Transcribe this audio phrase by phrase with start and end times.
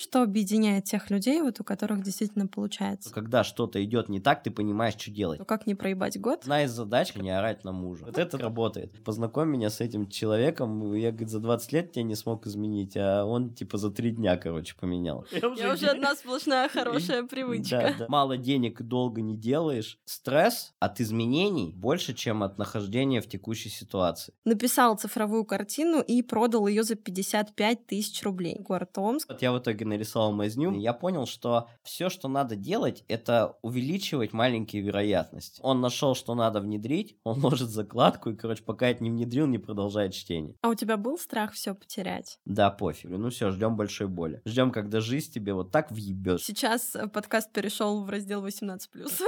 [0.00, 3.12] Что объединяет тех людей, вот у которых действительно получается?
[3.12, 5.38] Когда что-то идет не так, ты понимаешь, что делать.
[5.38, 6.40] Ну как не проебать год?
[6.40, 8.06] Одна из задач— не орать на мужа.
[8.06, 9.04] Вот это работает.
[9.04, 13.26] Познакомь меня с этим человеком, я, говорит, за 20 лет тебя не смог изменить, а
[13.26, 15.26] он, типа, за 3 дня, короче, поменял.
[15.58, 17.76] Я уже одна сплошная хорошая привычка.
[17.76, 18.06] Да, да.
[18.08, 19.98] Мало денег долго не делаешь.
[20.06, 24.32] Стресс от изменений больше, чем от нахождения в текущей ситуации.
[24.46, 28.56] Написал цифровую картину и продал ее за 55 тысяч рублей.
[28.60, 29.28] Город Омск.
[29.28, 30.72] Вот я в итоге нарисовал мазню.
[30.72, 35.60] Я понял, что все, что надо делать, это увеличивать маленькие вероятности.
[35.62, 39.58] Он нашел, что надо внедрить, он ложит закладку, и, короче, пока это не внедрил, не
[39.58, 40.56] продолжает чтение.
[40.62, 42.38] А у тебя был страх все потерять?
[42.44, 43.10] Да, пофиг.
[43.10, 44.40] Ну все, ждем большой боли.
[44.44, 46.40] Ждем, когда жизнь тебе вот так въебет.
[46.40, 48.80] Сейчас э, подкаст перешел в раздел 18+.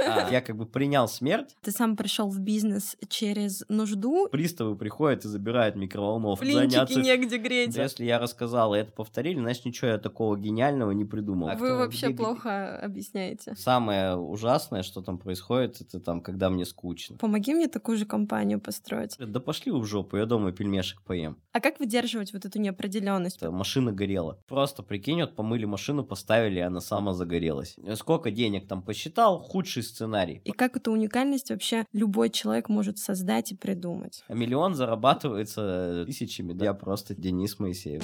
[0.05, 1.55] А, я как бы принял смерть.
[1.61, 4.27] Ты сам пришел в бизнес через нужду.
[4.29, 6.43] Приставы приходят и забирают микроволновку.
[6.43, 7.01] Блинчики заняться...
[7.01, 7.75] негде греть.
[7.75, 11.49] Если я рассказал, и это повторили, значит, ничего я такого гениального не придумал.
[11.49, 13.55] Вы Кто- вообще где- плохо объясняете.
[13.55, 17.17] Самое ужасное, что там происходит, это там, когда мне скучно.
[17.17, 19.15] Помоги мне такую же компанию построить.
[19.19, 21.37] Да пошли вы в жопу, я дома пельмешек поем.
[21.51, 23.37] А как выдерживать вот эту неопределенность?
[23.37, 24.39] Это машина горела.
[24.47, 27.75] Просто прикинь, вот помыли машину, поставили, и она сама загорелась.
[27.95, 29.39] Сколько денег там посчитал?
[29.39, 30.41] Худший сценарий.
[30.45, 34.23] И как эту уникальность вообще любой человек может создать и придумать?
[34.27, 36.53] А миллион зарабатывается тысячами.
[36.53, 38.03] Да, я просто Денис Моисеев.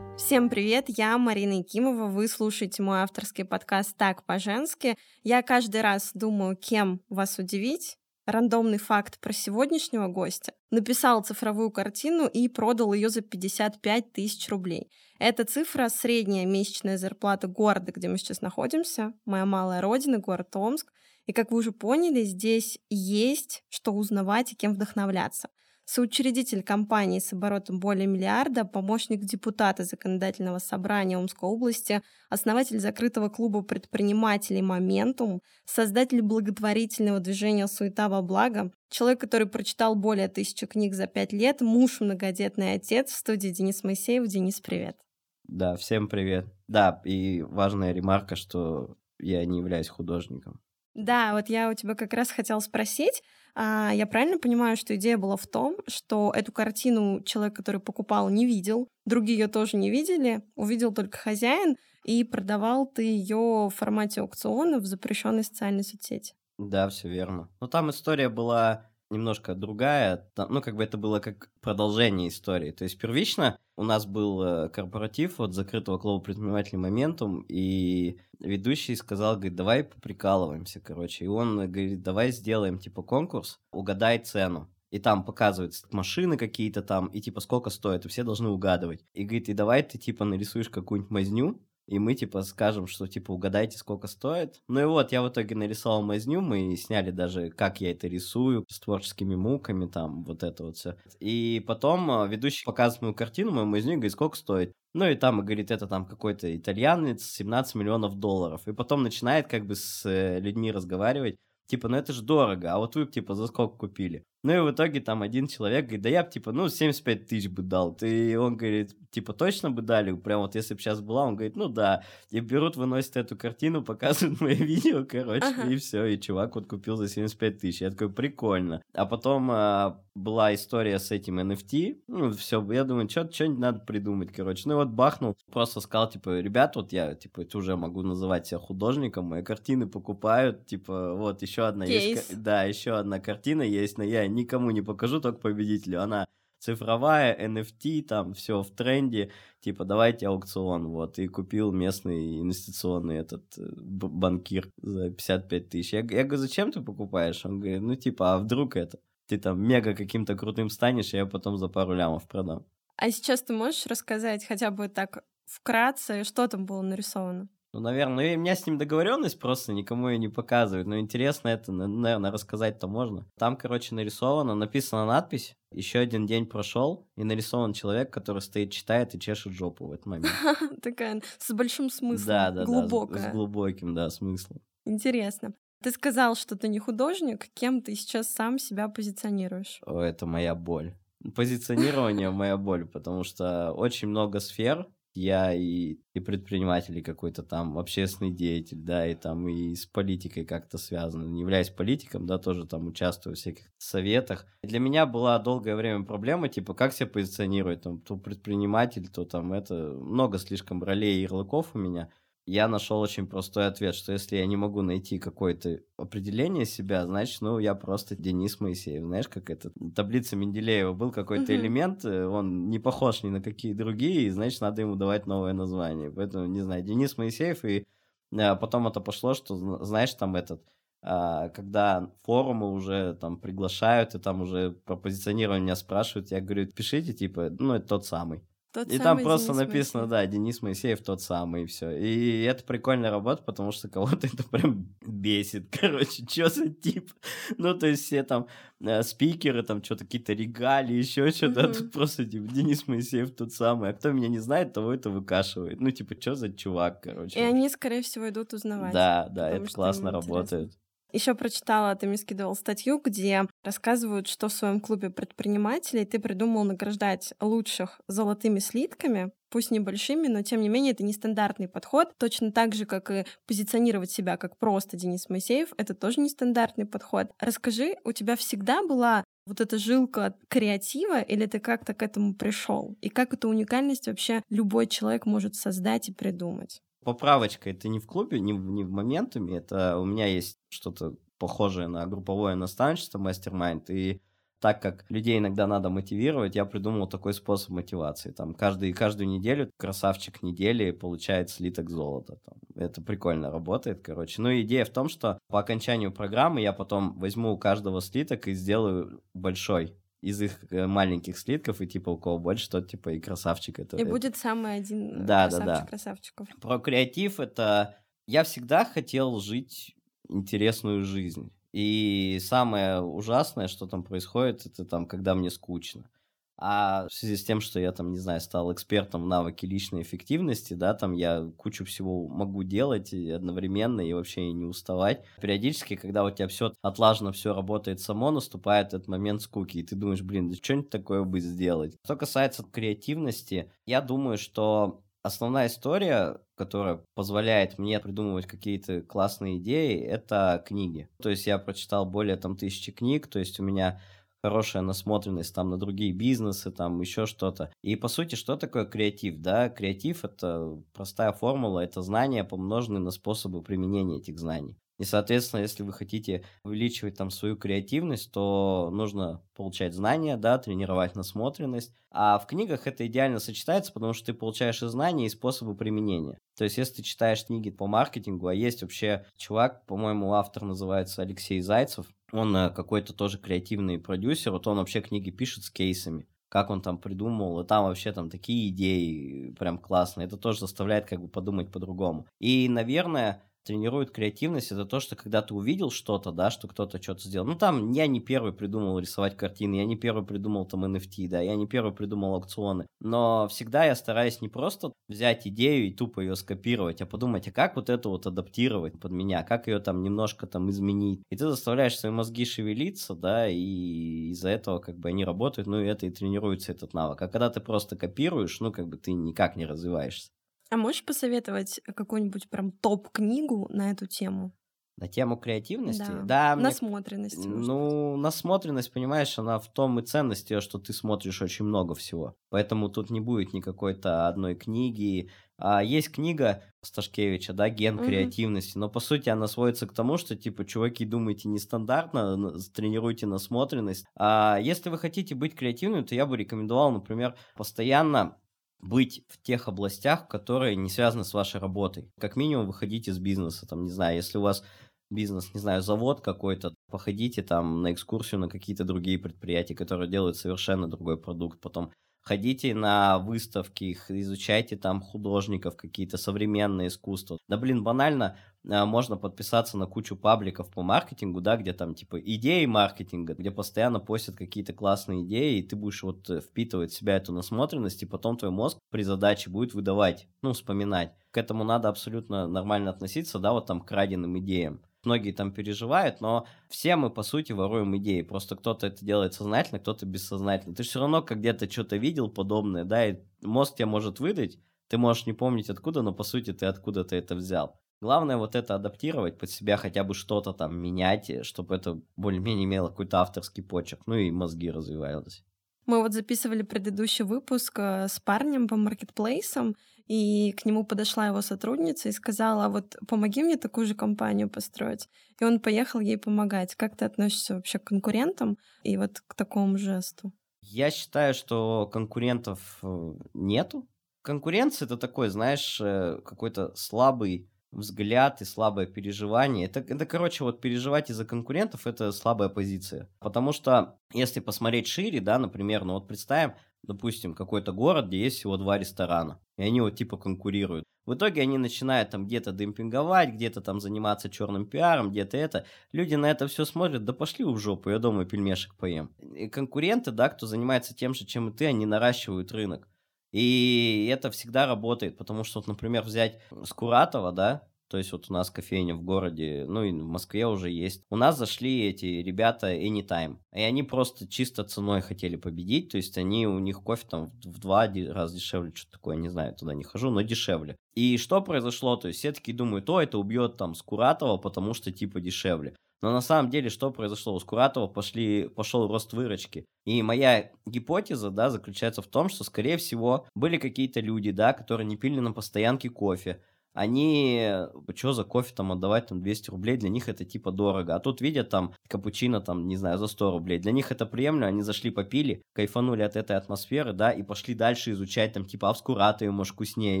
[0.26, 4.98] Всем привет, я Марина Якимова, вы слушаете мой авторский подкаст «Так по-женски».
[5.22, 7.96] Я каждый раз думаю, кем вас удивить,
[8.26, 14.90] рандомный факт про сегодняшнего гостя, написал цифровую картину и продал ее за 55 тысяч рублей.
[15.20, 20.92] Эта цифра— средняя месячная зарплата города, где мы сейчас находимся, моя малая родина, город Омск.
[21.26, 25.50] И, как вы уже поняли, здесь есть что узнавать и кем вдохновляться.
[25.88, 33.62] Соучредитель компании с оборотом более миллиарда, помощник депутата Законодательного собрания Омской области, основатель закрытого клуба
[33.62, 41.06] предпринимателей «Моментум», создатель благотворительного движения «Суета во благо», человек, который прочитал более тысячи книг за
[41.06, 44.26] пять лет, муж, многодетный отец, в студии Денис Моисеев.
[44.26, 44.96] Денис, привет.
[45.44, 46.46] Да, всем привет.
[46.66, 50.60] Да, и важная ремарка, что я не являюсь художником.
[50.94, 53.22] Да, вот я у тебя как раз хотела спросить,
[53.56, 58.46] я правильно понимаю, что идея была в том, что эту картину человек, который покупал, не
[58.46, 64.20] видел, другие ее тоже не видели, увидел только хозяин, и продавал ты ее в формате
[64.20, 66.34] аукциона в запрещенной социальной соцсети.
[66.58, 67.50] Да, все верно.
[67.60, 70.30] Но там история была немножко другая.
[70.34, 72.70] Там, ну, как бы это было как продолжение истории.
[72.70, 78.96] То есть первично у нас был э, корпоратив от закрытого клуба предпринимателей Моментум, и ведущий
[78.96, 81.26] сказал, говорит, давай поприкалываемся, короче.
[81.26, 84.70] И он э, говорит, давай сделаем, типа, конкурс, угадай цену.
[84.90, 89.04] И там показываются машины какие-то там, и типа сколько стоит, и все должны угадывать.
[89.12, 93.32] И говорит, и давай ты типа нарисуешь какую-нибудь мазню, и мы, типа, скажем, что, типа,
[93.32, 94.60] угадайте, сколько стоит.
[94.68, 98.64] Ну и вот, я в итоге нарисовал мазню, мы сняли даже, как я это рисую,
[98.68, 100.96] с творческими муками, там, вот это вот все.
[101.20, 104.72] И потом э, ведущий показывает мою картину, мою мазню, и говорит, сколько стоит.
[104.94, 108.66] Ну и там, говорит, это там какой-то итальянец, 17 миллионов долларов.
[108.66, 111.36] И потом начинает как бы с э, людьми разговаривать,
[111.66, 114.24] типа, ну это же дорого, а вот вы, типа, за сколько купили?
[114.42, 117.48] Ну и в итоге там один человек говорит, да я бы, типа, ну, 75 тысяч
[117.48, 117.96] бы дал.
[118.02, 120.12] И он говорит, типа, точно бы дали?
[120.12, 122.04] Прям вот если бы сейчас была, он говорит, ну да.
[122.30, 125.68] И берут, выносят эту картину, показывают мое видео, короче, Ага.
[125.68, 126.04] и все.
[126.06, 127.80] И чувак вот купил за 75 тысяч.
[127.80, 128.82] Я такой, прикольно.
[128.92, 132.02] А потом а, была история с этим NFT.
[132.06, 134.62] Ну, все, я думаю, что-нибудь надо придумать, короче.
[134.66, 138.58] Ну и вот бахнул, просто сказал, типа, ребят, вот я, типа, уже могу называть себя
[138.60, 142.06] художником, мои картины покупают, типа, вот еще одна есть.
[142.06, 142.26] Кейс.
[142.28, 146.02] ка- Да, еще одна картина есть, но я никому не покажу, только победителю.
[146.02, 146.26] Она
[146.58, 149.30] цифровая, NFT, там все в тренде,
[149.60, 155.92] типа давайте аукцион, вот, и купил местный инвестиционный этот э, банкир за 55 тысяч.
[155.92, 157.44] Я, я говорю, зачем ты покупаешь?
[157.44, 158.98] Он говорит, ну типа, а вдруг это?
[159.26, 162.64] Ты там мега каким-то крутым станешь, и я потом за пару лямов продам.
[162.96, 167.48] А сейчас ты можешь рассказать хотя бы так вкратце, что там было нарисовано?
[167.76, 170.88] Ну, наверное, у меня с ним договоренность просто никому ее не показывают.
[170.88, 173.26] Но интересно это, наверное, рассказать-то можно.
[173.38, 175.54] Там, короче, нарисовано, написана надпись.
[175.72, 180.06] Еще один день прошел, и нарисован человек, который стоит, читает и чешет жопу в этот
[180.06, 180.32] момент.
[180.82, 182.64] Такая с большим смыслом, Да, да, да.
[182.64, 183.28] с- глубокая.
[183.30, 184.62] С глубоким, да, смыслом.
[184.86, 185.52] Интересно.
[185.82, 189.80] Ты сказал, что ты не художник, кем ты сейчас сам себя позиционируешь?
[189.84, 190.94] О, это моя боль.
[191.34, 197.78] Позиционирование моя боль, потому что очень много сфер, я и, и предприниматель, и какой-то там
[197.78, 201.32] общественный деятель, да, и там и с политикой как-то связан.
[201.32, 204.46] Не являюсь политиком, да, тоже там участвую в всяких советах.
[204.62, 209.52] Для меня была долгое время проблема, типа, как себя позиционировать, там, то предприниматель, то там
[209.52, 212.10] это, много слишком ролей и ярлыков у меня
[212.46, 217.40] я нашел очень простой ответ, что если я не могу найти какое-то определение себя, значит,
[217.40, 219.02] ну, я просто Денис Моисеев.
[219.02, 219.72] Знаешь, как это?
[219.94, 221.56] Таблица Менделеева был какой-то uh-huh.
[221.56, 225.54] элемент, э, он не похож ни на какие другие, и, значит, надо ему давать новое
[225.54, 226.10] название.
[226.10, 227.84] Поэтому, не знаю, Денис Моисеев, и
[228.32, 230.62] а, потом это пошло, что, знаешь, там этот
[231.02, 236.66] а, когда форумы уже там приглашают, и там уже про позиционирование меня спрашивают, я говорю,
[236.66, 238.42] пишите, типа, ну, это тот самый.
[238.76, 240.10] Тот и там просто Денис написано, Моисеев.
[240.10, 241.92] да, Денис Моисеев тот самый, и все.
[241.92, 245.74] И это прикольная работа, потому что кого-то это прям бесит.
[245.80, 247.10] Короче, что за тип?
[247.56, 248.48] Ну, то есть все там
[248.80, 253.54] э, спикеры, там что-то какие-то регалии, еще что-то, а тут просто типа Денис Моисеев тот
[253.54, 253.88] самый.
[253.88, 255.80] А кто меня не знает, того это выкашивает.
[255.80, 257.40] Ну, типа, что за чувак, короче.
[257.40, 258.92] И они, скорее всего, идут узнавать.
[258.92, 260.64] Да, да, это классно работает.
[260.64, 260.85] Интересно.
[261.12, 266.64] Еще прочитала, ты мне скидывал статью, где рассказывают, что в своем клубе предпринимателей ты придумал
[266.64, 272.12] награждать лучших золотыми слитками, пусть небольшими, но тем не менее это нестандартный подход.
[272.18, 277.28] Точно так же, как и позиционировать себя как просто Денис Моисеев, это тоже нестандартный подход.
[277.38, 282.96] Расскажи, у тебя всегда была вот эта жилка креатива, или ты как-то к этому пришел?
[283.00, 286.80] И как эту уникальность вообще любой человек может создать и придумать?
[287.06, 291.86] Поправочка, это не в клубе, не, не в моментами, это у меня есть что-то похожее
[291.86, 294.20] на групповое наставничество, мастер-майнд, и
[294.58, 298.32] так как людей иногда надо мотивировать, я придумал такой способ мотивации.
[298.32, 302.40] Там каждый, каждую неделю красавчик недели получает слиток золота.
[302.44, 302.58] Там.
[302.74, 304.42] Это прикольно работает, короче.
[304.42, 308.54] Ну, идея в том, что по окончанию программы я потом возьму у каждого слиток и
[308.54, 309.94] сделаю большой
[310.26, 313.78] из их э, маленьких слитков, и типа у кого больше, тот типа и красавчик.
[313.78, 314.10] Это, и это...
[314.10, 315.86] будет самый один э, да, красавчик да, да.
[315.86, 316.48] красавчиков.
[316.60, 317.96] Про креатив это...
[318.26, 319.94] Я всегда хотел жить
[320.28, 321.52] интересную жизнь.
[321.72, 326.10] И самое ужасное, что там происходит, это там, когда мне скучно.
[326.58, 330.02] А в связи с тем, что я там, не знаю, стал экспертом в навыке личной
[330.02, 335.22] эффективности, да, там я кучу всего могу делать одновременно и вообще не уставать.
[335.40, 339.96] Периодически, когда у тебя все отлажено, все работает само, наступает этот момент скуки, и ты
[339.96, 341.96] думаешь, блин, да что-нибудь такое бы сделать.
[342.04, 350.00] Что касается креативности, я думаю, что основная история, которая позволяет мне придумывать какие-то классные идеи,
[350.00, 351.08] это книги.
[351.20, 354.00] То есть я прочитал более там тысячи книг, то есть у меня
[354.42, 357.72] хорошая насмотренность там на другие бизнесы, там еще что-то.
[357.82, 359.38] И по сути, что такое креатив?
[359.40, 364.76] Да, креатив это простая формула, это знания, помноженные на способы применения этих знаний.
[364.98, 371.14] И, соответственно, если вы хотите увеличивать там свою креативность, то нужно получать знания, да, тренировать
[371.14, 371.92] насмотренность.
[372.10, 376.38] А в книгах это идеально сочетается, потому что ты получаешь и знания, и способы применения.
[376.56, 381.22] То есть, если ты читаешь книги по маркетингу, а есть вообще чувак, по-моему, автор называется
[381.22, 386.26] Алексей Зайцев, он э, какой-то тоже креативный продюсер, вот он вообще книги пишет с кейсами
[386.48, 390.26] как он там придумал, и там вообще там такие идеи прям классные.
[390.26, 392.28] Это тоже заставляет как бы подумать по-другому.
[392.38, 397.22] И, наверное, тренирует креативность, это то, что когда ты увидел что-то, да, что кто-то что-то
[397.22, 397.46] сделал.
[397.46, 401.40] Ну, там я не первый придумал рисовать картины, я не первый придумал там NFT, да,
[401.40, 402.86] я не первый придумал аукционы.
[403.00, 407.52] Но всегда я стараюсь не просто взять идею и тупо ее скопировать, а подумать, а
[407.52, 411.22] как вот это вот адаптировать под меня, как ее там немножко там изменить.
[411.30, 415.80] И ты заставляешь свои мозги шевелиться, да, и из-за этого как бы они работают, ну,
[415.80, 417.20] и это и тренируется этот навык.
[417.22, 420.30] А когда ты просто копируешь, ну, как бы ты никак не развиваешься.
[420.70, 424.52] А можешь посоветовать какую-нибудь прям топ-книгу на эту тему?
[424.98, 426.10] На тему креативности?
[426.24, 427.46] Да, да насмотренности.
[427.46, 427.66] Мне...
[427.66, 432.34] Ну, насмотренность, понимаешь, она в том и ценности, что ты смотришь очень много всего.
[432.48, 435.30] Поэтому тут не будет никакой-то одной книги.
[435.58, 438.80] А есть книга Сташкевича, да, «Ген креативности», mm-hmm.
[438.80, 444.06] но по сути она сводится к тому, что, типа, чуваки, думайте нестандартно, тренируйте насмотренность.
[444.18, 448.38] А если вы хотите быть креативным, то я бы рекомендовал, например, постоянно
[448.80, 452.10] быть в тех областях, которые не связаны с вашей работой.
[452.20, 454.64] Как минимум выходить из бизнеса, там, не знаю, если у вас
[455.10, 460.36] бизнес, не знаю, завод какой-то, походите там на экскурсию на какие-то другие предприятия, которые делают
[460.36, 461.92] совершенно другой продукт, потом
[462.26, 467.38] ходите на выставки, изучайте там художников, какие-то современные искусства.
[467.46, 468.36] Да, блин, банально,
[468.68, 473.52] а, можно подписаться на кучу пабликов по маркетингу, да, где там типа идеи маркетинга, где
[473.52, 478.02] постоянно постят какие-то классные идеи, и ты будешь вот э, впитывать в себя эту насмотренность,
[478.02, 481.14] и потом твой мозг при задаче будет выдавать, ну, вспоминать.
[481.30, 486.20] К этому надо абсолютно нормально относиться, да, вот там к краденным идеям многие там переживают,
[486.20, 488.22] но все мы, по сути, воруем идеи.
[488.22, 490.74] Просто кто-то это делает сознательно, кто-то бессознательно.
[490.74, 494.58] Ты все равно как где-то что-то видел подобное, да, и мозг тебе может выдать,
[494.88, 497.80] Ты можешь не помнить откуда, но по сути ты откуда-то это взял.
[498.00, 502.64] Главное вот это адаптировать под себя, хотя бы что-то там менять, э, чтобы это более-менее
[502.66, 505.44] имело какой-то авторский почерк, ну и мозги развивались.
[505.86, 511.42] Мы вот записывали предыдущий выпуск э, с парнем по маркетплейсам, и к нему подошла его
[511.42, 515.08] сотрудница и сказала, вот помоги мне такую же компанию построить.
[515.40, 516.74] И он поехал ей помогать.
[516.74, 520.32] Как ты относишься вообще к конкурентам и вот к такому жесту?
[520.62, 523.88] Я считаю, что конкурентов э, нету.
[524.22, 529.66] Конкуренция это такой, знаешь, э, какой-то слабый взгляд и слабое переживание.
[529.66, 533.08] Это, это, короче, вот переживать из-за конкурентов– это слабая позиция.
[533.20, 538.38] Потому что, если посмотреть шире, да, например, ну вот представим, допустим, какой-то город, где есть
[538.38, 540.84] всего два ресторана, и они вот типа конкурируют.
[541.06, 545.64] В итоге они начинают там где-то демпинговать, где-то там заниматься черным пиаром, где-то это.
[545.92, 549.14] Люди на это все смотрят, да пошли в жопу, я дома пельмешек поем.
[549.36, 552.88] И конкуренты, да, кто занимается тем же, чем и ты, они наращивают рынок.
[553.30, 558.32] И это всегда работает, потому что, вот, например, взять Скуратова, да, то есть вот у
[558.32, 561.02] нас кофейня в городе, ну и в Москве уже есть.
[561.10, 563.38] У нас зашли эти ребята Anytime.
[563.54, 565.90] И они просто чисто ценой хотели победить.
[565.90, 569.54] То есть они, у них кофе там в два раза дешевле, что такое, не знаю,
[569.54, 570.76] туда не хожу, но дешевле.
[570.94, 571.96] И что произошло?
[571.96, 575.74] То есть все такие думают, о, это убьет там Скуратова, потому что типа дешевле.
[576.02, 577.34] Но на самом деле, что произошло?
[577.34, 579.64] У Скуратова пошли, пошел рост выручки.
[579.86, 584.86] И моя гипотеза, да, заключается в том, что, скорее всего, были какие-то люди, да, которые
[584.86, 586.42] не пили на постоянке кофе,
[586.76, 587.50] они,
[587.94, 590.94] что за кофе там отдавать там 200 рублей, для них это типа дорого.
[590.94, 593.58] А тут видят там капучино там, не знаю, за 100 рублей.
[593.58, 597.92] Для них это приемлемо, они зашли попили, кайфанули от этой атмосферы, да, и пошли дальше
[597.92, 600.00] изучать там типа авскураты, может вкуснее,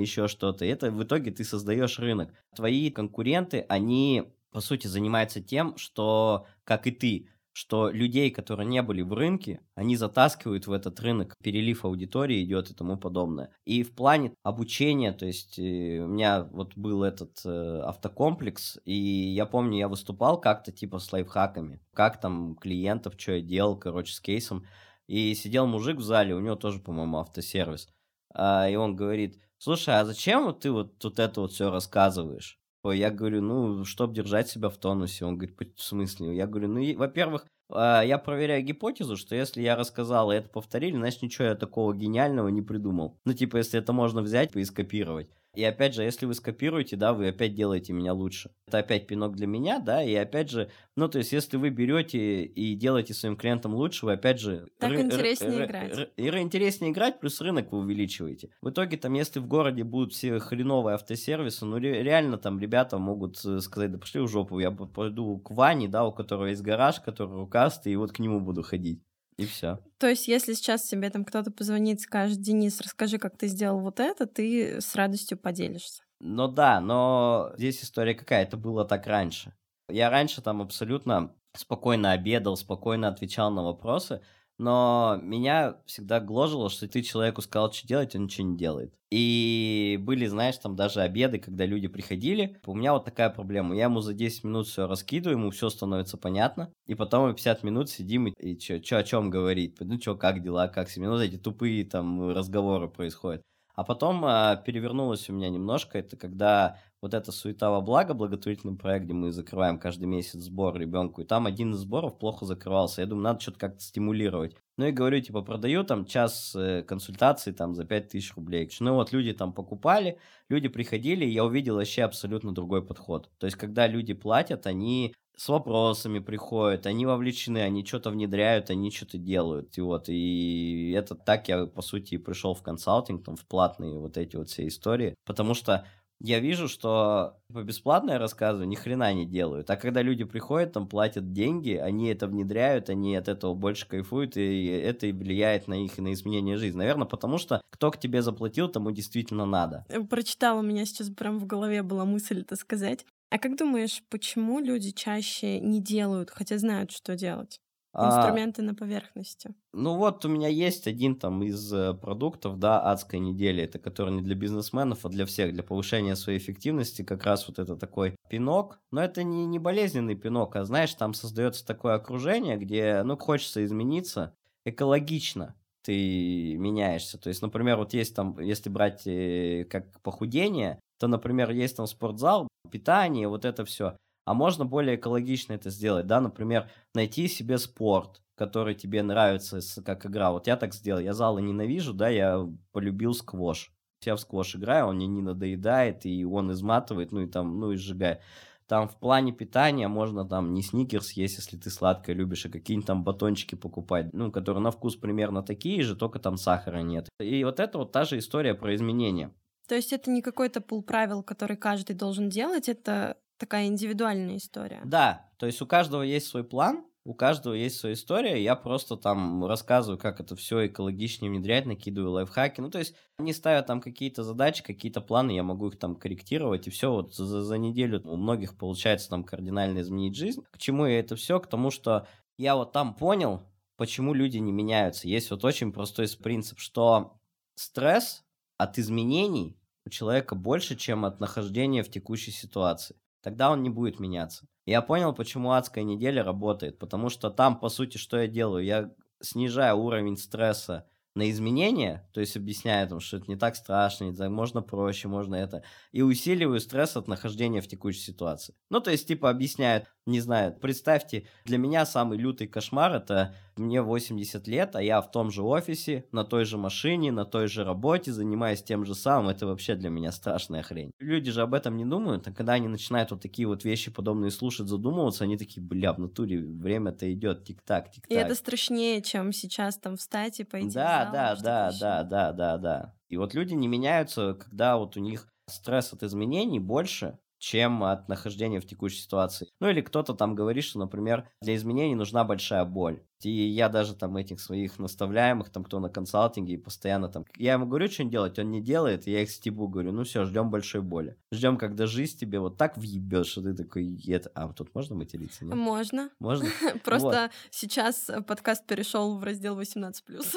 [0.00, 0.64] еще что-то.
[0.64, 2.32] И это в итоге ты создаешь рынок.
[2.54, 8.82] Твои конкуренты, они по сути занимаются тем, что, как и ты, что людей, которые не
[8.82, 13.50] были в рынке, они затаскивают в этот рынок, перелив аудитории идет и тому подобное.
[13.64, 18.92] И в плане обучения, то есть э, у меня вот был этот э, автокомплекс, и
[18.92, 24.12] я помню, я выступал как-то типа с лайфхаками, как там клиентов, что я делал, короче,
[24.12, 24.66] с кейсом.
[25.06, 27.88] И сидел мужик в зале, у него тоже, по-моему, автосервис.
[28.34, 32.60] А, и он говорит, слушай, а зачем вот ты вот, вот это вот все рассказываешь?
[32.84, 35.24] Я говорю, ну, чтобы держать себя в тонусе.
[35.24, 36.36] Он говорит, в смысле?
[36.36, 40.96] Я говорю, ну, во-первых, а, я проверяю гипотезу, что если я рассказал и это повторили,
[40.96, 43.18] значит, ничего я такого гениального не придумал.
[43.24, 45.28] Ну, типа, если это можно взять и скопировать.
[45.56, 48.50] И опять же, если вы скопируете, да, вы опять делаете меня лучше.
[48.66, 52.42] Это опять пинок для меня, да, и опять же, ну, то есть, если вы берете
[52.44, 54.68] и делаете своим клиентам лучше, вы опять же...
[54.78, 55.92] Так ры- интереснее ры- играть.
[55.94, 58.50] Ры- ры- интереснее играть, плюс рынок вы увеличиваете.
[58.60, 62.98] В итоге, там, если в городе будут все хреновые автосервисы, ну, ре- реально там ребята
[62.98, 66.60] могут э, сказать, да пошли в жопу, я пойду к Ване, да, у которого есть
[66.60, 69.00] гараж, который рукастый, и вот к нему буду ходить.
[69.38, 69.78] И все.
[69.98, 74.00] То есть, если сейчас тебе там кто-то позвонит, скажет, Денис, расскажи, как ты сделал вот
[74.00, 76.02] это, ты с радостью поделишься.
[76.20, 79.52] Ну да, но здесь история какая, это было так раньше.
[79.90, 84.22] Я раньше там абсолютно спокойно обедал, спокойно отвечал на вопросы,
[84.58, 88.94] но меня всегда гложило, что ты человеку сказал, что делать, он ничего не делает.
[89.10, 92.58] И были, знаешь, там даже обеды, когда люди приходили.
[92.66, 93.76] У меня вот такая проблема.
[93.76, 96.72] Я ему за 10 минут все раскидываю, ему все становится понятно.
[96.86, 99.76] И потом мы 50 минут сидим и, и что о чем говорить.
[99.78, 101.06] Ну что, как дела, как себе.
[101.06, 103.42] Ну, эти тупые там разговоры происходят.
[103.76, 105.98] А потом а, перевернулось у меня немножко.
[105.98, 110.76] Это когда вот эта суета во благо, благотворительный проект, где мы закрываем каждый месяц сбор
[110.76, 113.00] ребенку, и там один из сборов плохо закрывался.
[113.00, 114.56] Я думаю, надо что-то как-то стимулировать.
[114.76, 118.68] Ну и говорю, типа, продаю там час э, консультации там за 5000 рублей.
[118.80, 123.30] Ну вот люди там покупали, люди приходили, и я увидел вообще абсолютно другой подход.
[123.38, 128.90] То есть, когда люди платят, они с вопросами приходят, они вовлечены, они что-то внедряют, они
[128.90, 129.76] что-то делают.
[129.76, 134.16] И вот, и это так я, по сути, пришел в консалтинг, там, в платные вот
[134.16, 135.14] эти вот все истории.
[135.26, 135.86] Потому что
[136.20, 139.70] я вижу, что по бесплатно я рассказываю, ни хрена не делают.
[139.70, 144.36] А когда люди приходят, там платят деньги, они это внедряют, они от этого больше кайфуют,
[144.36, 146.78] и это и влияет на их на изменение жизни.
[146.78, 149.84] Наверное, потому что кто к тебе заплатил, тому действительно надо.
[149.88, 153.04] Э, прочитала, у меня сейчас прям в голове была мысль это сказать.
[153.30, 157.60] А как думаешь, почему люди чаще не делают, хотя знают, что делать?
[157.98, 159.54] А, Инструменты а, на поверхности.
[159.72, 164.12] Ну вот у меня есть один там из э, продуктов, да, адская неделя, это который
[164.12, 168.14] не для бизнесменов, а для всех, для повышения своей эффективности, как раз вот это такой
[168.28, 173.16] пинок, но это не, не болезненный пинок, а знаешь, там создается такое окружение, где, ну,
[173.16, 174.34] хочется измениться
[174.66, 177.16] экологично, ты меняешься.
[177.16, 181.86] То есть, например, вот есть там, если брать э, как похудение, то, например, есть там
[181.86, 183.96] спортзал, питание, вот это все
[184.26, 190.04] а можно более экологично это сделать, да, например, найти себе спорт, который тебе нравится как
[190.04, 190.32] игра.
[190.32, 193.72] Вот я так сделал, я залы ненавижу, да, я полюбил сквош.
[194.04, 197.72] Я в сквош играю, он мне не надоедает, и он изматывает, ну и там, ну
[197.72, 198.20] и сжигает.
[198.66, 202.86] Там в плане питания можно там не сникерс есть, если ты сладкое любишь, а какие-нибудь
[202.86, 207.08] там батончики покупать, ну, которые на вкус примерно такие же, только там сахара нет.
[207.20, 209.32] И вот это вот та же история про изменения.
[209.68, 214.80] То есть это не какой-то пул правил, который каждый должен делать, это такая индивидуальная история.
[214.84, 218.96] Да, то есть у каждого есть свой план, у каждого есть своя история, я просто
[218.96, 222.60] там рассказываю, как это все экологичнее внедрять, накидываю лайфхаки.
[222.60, 226.66] Ну, то есть они ставят там какие-то задачи, какие-то планы, я могу их там корректировать,
[226.66, 230.42] и все вот за, за неделю у многих получается там кардинально изменить жизнь.
[230.50, 231.38] К чему я это все?
[231.38, 233.42] К тому, что я вот там понял,
[233.76, 235.06] почему люди не меняются.
[235.06, 237.20] Есть вот очень простой принцип, что
[237.54, 238.24] стресс
[238.58, 242.96] от изменений у человека больше, чем от нахождения в текущей ситуации.
[243.22, 244.46] Тогда он не будет меняться.
[244.64, 248.64] Я понял, почему адская неделя работает, потому что там, по сути, что я делаю?
[248.64, 254.14] Я снижаю уровень стресса на изменения, то есть объясняю, там, что это не так страшно,
[254.14, 258.54] так, можно проще, можно это, и усиливаю стресс от нахождения в текущей ситуации.
[258.68, 263.82] Ну, то есть, типа, объясняют, не знаю, представьте, для меня самый лютый кошмар это мне
[263.82, 267.64] 80 лет, а я в том же офисе, на той же машине, на той же
[267.64, 270.92] работе, занимаюсь тем же самым, это вообще для меня страшная хрень.
[270.98, 274.30] Люди же об этом не думают, а когда они начинают вот такие вот вещи подобные
[274.30, 278.08] слушать, задумываться, они такие, бля, в натуре время-то идет, тик-так, тик-так.
[278.08, 282.56] И это страшнее, чем сейчас там встать и пойти Да, да, да, да, да, да,
[282.58, 282.94] да.
[283.08, 288.08] И вот люди не меняются, когда вот у них стресс от изменений больше, чем от
[288.08, 289.48] нахождения в текущей ситуации.
[289.60, 293.02] Ну или кто-то там говорит, что, например, для изменений нужна большая боль.
[293.22, 297.54] И я даже там этих своих наставляемых, там кто на консалтинге, и постоянно там, я
[297.54, 300.50] ему говорю, что делать, он не делает, и я их стебу, говорю, ну все, ждем
[300.50, 301.16] большой боли.
[301.32, 304.30] Ждем, когда жизнь тебе вот так въебет, что ты такой, это...
[304.34, 305.44] а тут можно материться?
[305.44, 305.54] Нет?
[305.54, 306.10] Можно.
[306.18, 306.48] Можно?
[306.84, 309.94] Просто сейчас подкаст перешел в раздел 18+.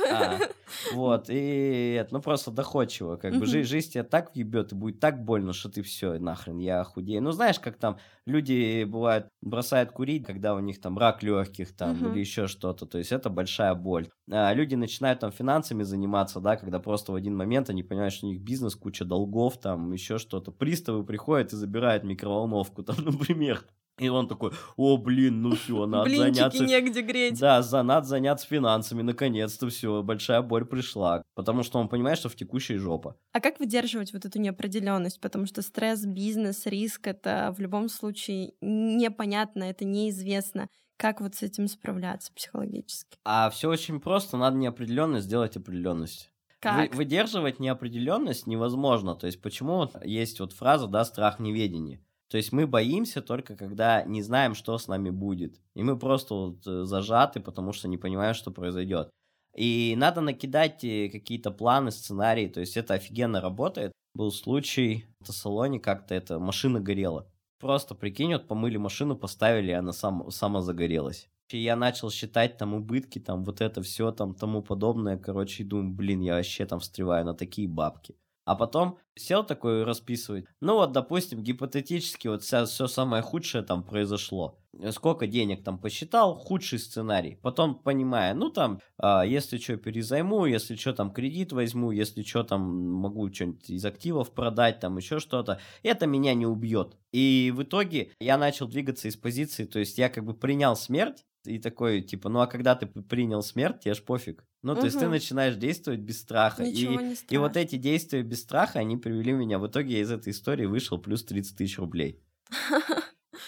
[0.10, 0.40] А,
[0.94, 5.54] вот, и ну просто доходчиво, как бы жизнь тебе так въебет, и будет так больно,
[5.54, 7.22] что ты все, нахрен, я худею.
[7.22, 12.12] Ну знаешь, как там люди бывают бросают курить, когда у них там рак легких там
[12.12, 14.10] или еще что что-то, то есть это большая боль.
[14.32, 18.28] А люди начинают там финансами заниматься, да, когда просто в один момент они понимают, что
[18.28, 20.52] у них бизнес, куча долгов, там еще что-то.
[20.52, 23.64] Приставы приходят и забирают микроволновку, там, например.
[23.98, 26.64] И он такой, о, блин, ну все, надо Блинчики заняться...
[26.64, 27.38] негде греть.
[27.38, 31.22] Да, за, надо заняться финансами, наконец-то все, большая боль пришла.
[31.36, 33.18] Потому что он понимает, что в текущей жопа.
[33.34, 35.20] А как выдерживать вот эту неопределенность?
[35.20, 40.70] Потому что стресс, бизнес, риск— это в любом случае непонятно, это неизвестно.
[41.00, 43.18] Как вот с этим справляться психологически?
[43.24, 46.30] А все очень просто, надо неопределенность сделать определенность.
[46.60, 46.92] Как?
[46.92, 49.16] Вы, выдерживать неопределенность невозможно.
[49.16, 52.02] То есть почему есть вот фраза, да, страх неведения.
[52.28, 55.62] То есть мы боимся только когда не знаем, что с нами будет.
[55.74, 59.10] И мы просто вот э, зажаты, потому что не понимаем, что произойдет.
[59.56, 62.48] И надо накидать э, какие-то планы, сценарии.
[62.48, 63.94] То есть это офигенно работает.
[64.14, 67.32] Был случай в салоне, как-то эта машина горела.
[67.60, 71.30] Просто, прикинь, вот помыли машину, поставили, и она сам, сама загорелась.
[71.50, 75.66] И я начал считать там убытки, там вот это все, там тому подобное, короче, и
[75.66, 78.16] думаю, блин, я вообще там встреваю на такие бабки.
[78.50, 80.46] А потом сел такой расписывать.
[80.60, 84.58] Ну вот, допустим, гипотетически вот вся, все самое худшее там произошло.
[84.90, 87.38] Сколько денег там посчитал, худший сценарий.
[87.44, 92.42] Потом понимая, ну там, а, если что, перезайму, если что, там кредит возьму, если что,
[92.42, 95.60] там могу что-нибудь из активов продать, там еще что-то.
[95.84, 96.98] Это меня не убьет.
[97.12, 101.24] И в итоге я начал двигаться из позиции, то есть я как бы принял смерть,
[101.50, 104.46] и такой, типа, ну а когда ты принял смерть, тебе ж пофиг.
[104.62, 104.82] Ну, угу.
[104.82, 106.64] то есть ты начинаешь действовать без страха.
[106.64, 109.58] Ничего и, и вот эти действия без страха, они привели меня.
[109.60, 112.22] В итоге я из этой истории вышел плюс 30 тысяч рублей.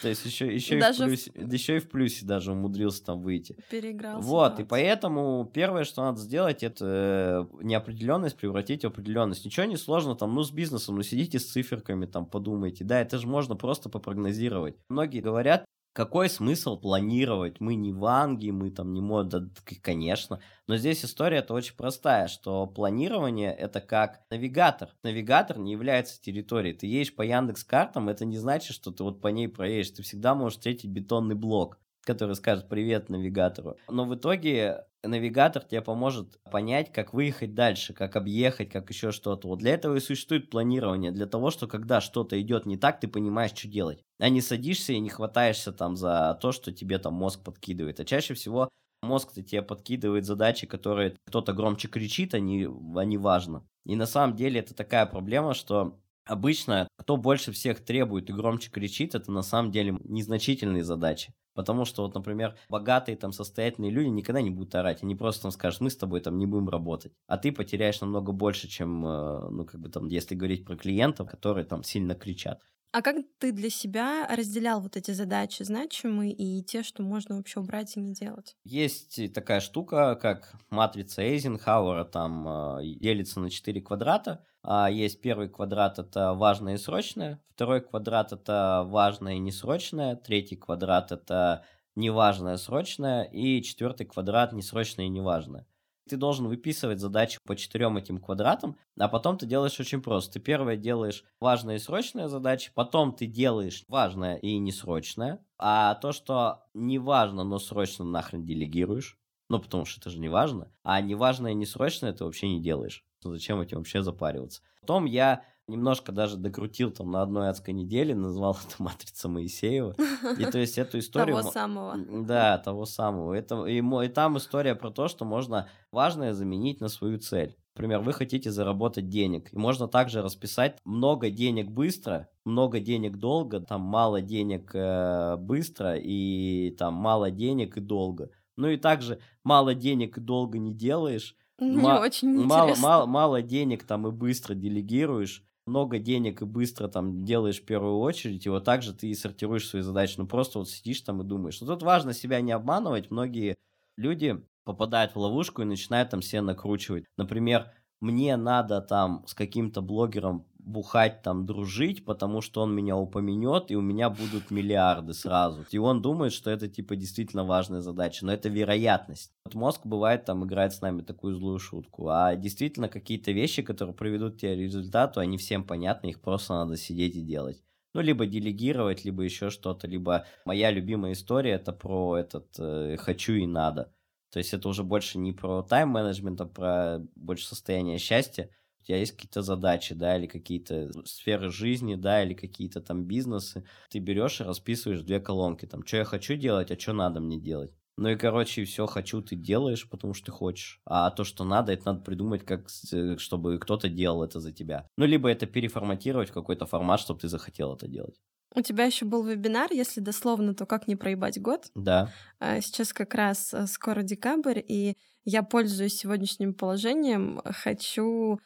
[0.01, 1.53] То есть еще, еще, даже и в плюсе, в...
[1.53, 3.57] еще и в плюсе даже умудрился там выйти.
[3.69, 4.19] Переиграл.
[4.21, 4.65] Вот, ситуацию.
[4.65, 9.45] и поэтому первое, что надо сделать, это э, неопределенность превратить в определенность.
[9.45, 12.83] Ничего не сложно там, ну, с бизнесом, ну, сидите с циферками, там, подумайте.
[12.83, 14.75] Да, это же можно просто попрогнозировать.
[14.89, 17.59] Многие говорят, какой смысл планировать?
[17.59, 19.49] Мы не ванги, мы там не мода,
[19.81, 20.41] конечно.
[20.67, 24.89] Но здесь история-то очень простая, что планирование это как навигатор.
[25.03, 26.75] Навигатор не является территорией.
[26.75, 29.91] Ты едешь по Яндекс картам, это не значит, что ты вот по ней проедешь.
[29.91, 31.77] Ты всегда можешь встретить бетонный блок
[32.13, 33.77] который скажет привет навигатору.
[33.89, 39.47] Но в итоге навигатор тебе поможет понять, как выехать дальше, как объехать, как еще что-то.
[39.47, 43.07] Вот для этого и существует планирование, для того, что когда что-то идет не так, ты
[43.07, 44.03] понимаешь, что делать.
[44.19, 47.99] А не садишься и не хватаешься там за то, что тебе там мозг подкидывает.
[47.99, 48.69] А чаще всего
[49.01, 53.65] мозг-то тебе подкидывает задачи, которые кто-то громче кричит, а не, а важно.
[53.85, 58.69] И на самом деле это такая проблема, что обычно кто больше всех требует и громче
[58.69, 61.33] кричит, это на самом деле незначительные задачи.
[61.53, 65.03] Потому что, вот, например, богатые, там, состоятельные люди никогда не будут орать.
[65.03, 67.13] Они просто там скажут, мы с тобой там не будем работать.
[67.27, 71.29] А ты потеряешь намного больше, чем, э, ну, как бы там, если говорить про клиентов,
[71.29, 72.61] которые там сильно кричат.
[72.93, 77.61] А как ты для себя разделял вот эти задачи значимые и те, что можно вообще
[77.61, 78.57] убрать и не делать?
[78.65, 84.45] Есть такая штука, как матрица Эйзенхауэра, там э, делится на 4 квадрата.
[84.63, 90.55] А есть первый квадрат это важное и срочное, второй квадрат это важное и несрочное, третий
[90.55, 95.65] квадрат это неважное, срочное, и четвертый квадрат несрочное и неважное
[96.11, 100.33] ты должен выписывать задачи по четырем этим квадратам, а потом ты делаешь очень просто.
[100.33, 106.11] Ты первое делаешь важные и срочные задачи, потом ты делаешь важное и несрочное, а то,
[106.11, 109.17] что не важно, но срочно нахрен делегируешь,
[109.49, 113.05] ну, потому что это же не важно, а неважное и несрочное ты вообще не делаешь.
[113.23, 114.61] Зачем этим вообще запариваться?
[114.81, 119.95] Потом я немножко даже докрутил там на одной адской неделе, назвал это «Матрица Моисеева».
[120.37, 121.37] И то есть эту историю...
[121.37, 121.97] Того самого.
[121.97, 123.33] Да, того самого.
[123.33, 127.57] Это, и, и там история про то, что можно важное заменить на свою цель.
[127.75, 133.61] Например, вы хотите заработать денег, и можно также расписать много денег быстро, много денег долго,
[133.61, 138.29] там мало денег э, быстро и там мало денег и долго.
[138.57, 143.41] Ну и также мало денег и долго не делаешь, не ма- очень мало, мало, мало
[143.41, 148.49] денег там и быстро делегируешь, много денег и быстро там делаешь в первую очередь, и
[148.49, 150.15] вот так же ты и сортируешь свои задачи.
[150.17, 151.61] Ну, просто вот сидишь там и думаешь.
[151.61, 153.11] Но тут важно себя не обманывать.
[153.11, 153.55] Многие
[153.97, 157.05] люди попадают в ловушку и начинают там себя накручивать.
[157.17, 163.71] Например, мне надо там с каким-то блогером бухать там, дружить, потому что он меня упомянет,
[163.71, 165.65] и у меня будут миллиарды сразу.
[165.71, 169.31] И он думает, что это, типа, действительно важная задача, но это вероятность.
[169.45, 173.95] Вот мозг бывает там играет с нами такую злую шутку, а действительно какие-то вещи, которые
[173.95, 177.61] приведут тебя к результату, они всем понятны, их просто надо сидеть и делать.
[177.93, 183.33] Ну, либо делегировать, либо еще что-то, либо моя любимая история это про этот э, хочу
[183.33, 183.93] и надо.
[184.31, 188.49] То есть это уже больше не про тайм-менеджмент, а про больше состояние счастья
[188.81, 193.65] у тебя есть какие-то задачи, да, или какие-то сферы жизни, да, или какие-то там бизнесы,
[193.89, 197.39] ты берешь и расписываешь две колонки, там, что я хочу делать, а что надо мне
[197.39, 197.71] делать.
[197.97, 200.81] Ну и, короче, все хочу ты делаешь, потому что ты хочешь.
[200.85, 204.87] А то, что надо, это надо придумать, как, э, чтобы кто-то делал это за тебя.
[204.97, 208.15] Ну, либо это переформатировать в какой-то формат, чтобы ты захотел это делать.
[208.55, 211.67] У тебя еще был вебинар, если дословно, то как не проебать год.
[211.75, 212.11] Да.
[212.39, 217.41] А, сейчас как раз э, скоро декабрь, и я пользуюсь сегодняшним положением.
[217.45, 218.39] Хочу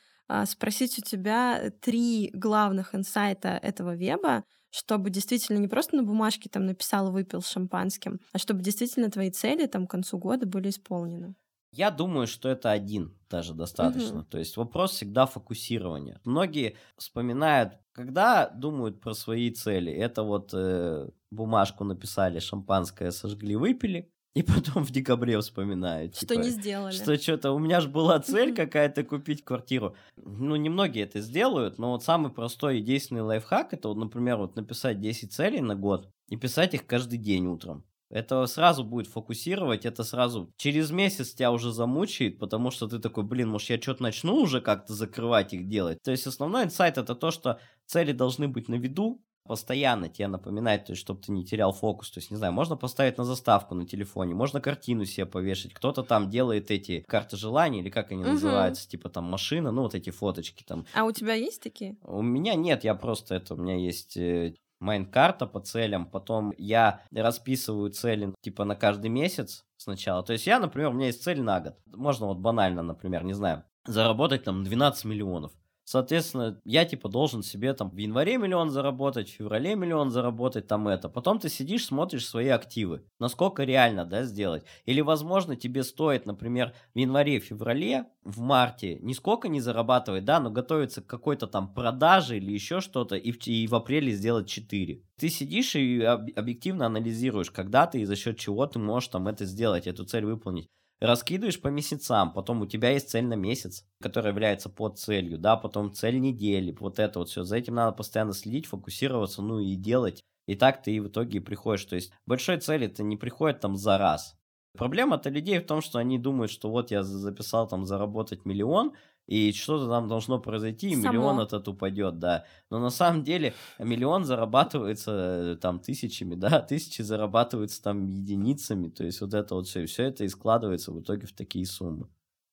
[0.45, 6.65] спросить у тебя три главных инсайта этого веба, чтобы действительно не просто на бумажке там
[6.65, 11.35] написал, выпил шампанским, а чтобы действительно твои цели там к концу года были исполнены.
[11.71, 14.19] Я думаю, что это один даже достаточно.
[14.19, 14.27] Угу.
[14.29, 16.21] То есть вопрос всегда фокусирования.
[16.23, 19.91] Многие вспоминают, когда думают про свои цели.
[19.91, 24.09] Это вот э, бумажку написали, шампанское сожгли, выпили.
[24.35, 26.11] И потом в декабре вспоминаю.
[26.11, 26.93] Что типа, не сделали.
[26.93, 27.53] Что что-то...
[27.53, 29.95] У меня же была цель какая-то купить квартиру.
[30.17, 34.57] Ну, немногие это сделают, но вот самый простой и действенный лайфхак, это, вот, например, вот
[34.57, 37.85] написать 10 целей на год и писать их каждый день утром.
[38.09, 43.23] Это сразу будет фокусировать, это сразу через месяц тебя уже замучает, потому что ты такой,
[43.23, 45.97] блин, может я что-то начну уже как-то закрывать их делать.
[46.03, 50.85] То есть основной инсайт это то, что цели должны быть на виду, постоянно тебе напоминать,
[50.85, 52.11] то есть, чтобы ты не терял фокус.
[52.11, 55.73] То есть, не знаю, можно поставить на заставку на телефоне, можно картину себе повешать.
[55.73, 58.31] Кто-то там делает эти карты желаний, или как они угу.
[58.31, 60.85] называются, типа там машина, ну вот эти фоточки там.
[60.93, 61.97] А у тебя есть такие?
[62.03, 67.01] У меня нет, я просто это, у меня есть э, mind-карта по целям, потом я
[67.13, 70.23] расписываю цели типа на каждый месяц сначала.
[70.23, 71.75] То есть я, например, у меня есть цель на год.
[71.93, 75.51] Можно вот банально, например, не знаю, заработать там 12 миллионов.
[75.85, 80.87] Соответственно, я типа должен себе там в январе миллион заработать, в феврале миллион заработать, там
[80.87, 81.09] это.
[81.09, 83.05] Потом ты сидишь, смотришь свои активы.
[83.19, 84.65] Насколько реально, да, сделать.
[84.85, 90.49] Или, возможно, тебе стоит, например, в январе, феврале, в марте нисколько не зарабатывать, да, но
[90.49, 95.03] готовиться к какой-то там продаже или еще что-то, и в, и в апреле сделать 4.
[95.19, 99.45] Ты сидишь и объективно анализируешь, когда ты и за счет чего ты можешь там это
[99.45, 100.67] сделать, эту цель выполнить
[100.99, 105.57] раскидываешь по месяцам, потом у тебя есть цель на месяц, которая является под целью, да,
[105.57, 107.43] потом цель недели, вот это вот все.
[107.43, 110.21] За этим надо постоянно следить, фокусироваться, ну и делать.
[110.47, 111.85] И так ты и в итоге приходишь.
[111.85, 114.35] То есть большой цели это не приходит там за раз.
[114.77, 118.93] Проблема-то людей в том, что они думают, что вот я записал там заработать миллион,
[119.27, 121.09] и что-то там должно произойти, и Само.
[121.09, 122.45] миллион этот упадет, да.
[122.69, 129.03] Но на самом деле миллион зарабатывается э, там тысячами, да, тысячи зарабатываются там единицами, то
[129.03, 132.07] есть вот это вот все, все это и складывается в итоге в такие суммы.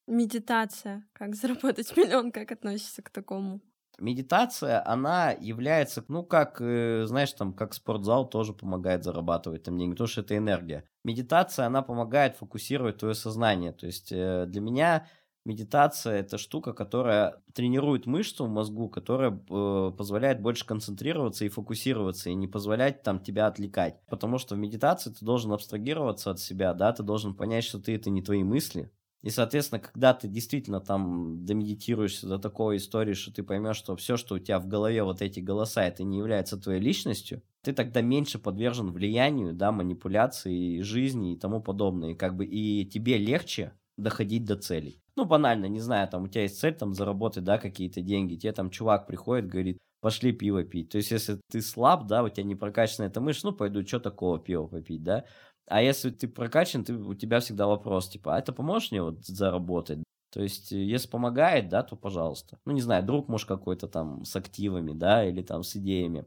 [0.06, 1.06] Медитация.
[1.12, 3.60] Как заработать миллион, как относишься к такому?
[3.98, 9.92] Медитация, она является, ну, как, э, знаешь, там, как спортзал тоже помогает зарабатывать там деньги,
[9.92, 10.88] потому что это энергия.
[11.04, 13.72] Медитация, она помогает фокусировать твое сознание.
[13.72, 15.06] То есть э, для меня
[15.44, 22.30] медитация это штука, которая тренирует мышцу в мозгу, которая э, позволяет больше концентрироваться и фокусироваться,
[22.30, 24.00] и не позволять там тебя отвлекать.
[24.06, 27.94] Потому что в медитации ты должен абстрагироваться от себя, да, ты должен понять, что ты
[27.94, 28.90] это не твои мысли,
[29.22, 34.16] и, соответственно, когда ты действительно там домедитируешься до такой истории, что ты поймешь, что все,
[34.16, 38.00] что у тебя в голове, вот эти голоса, это не является твоей личностью, ты тогда
[38.00, 42.10] меньше подвержен влиянию, да, манипуляции жизни и тому подобное.
[42.10, 45.00] И как бы и тебе легче доходить до целей.
[45.16, 48.52] Ну, банально, не знаю, там у тебя есть цель там заработать, да, какие-то деньги, тебе
[48.52, 50.90] там чувак приходит, говорит, пошли пиво пить.
[50.90, 54.00] То есть, если ты слаб, да, у тебя не прокачана эта мышца, ну, пойду, что
[54.00, 55.24] такого пива попить, да.
[55.66, 59.24] А если ты прокачан, ты, у тебя всегда вопрос, типа, а это поможешь мне вот
[59.24, 60.02] заработать?
[60.32, 62.58] То есть, э, если помогает, да, то пожалуйста.
[62.64, 66.26] Ну, не знаю, друг, может, какой-то там с активами, да, или там с идеями.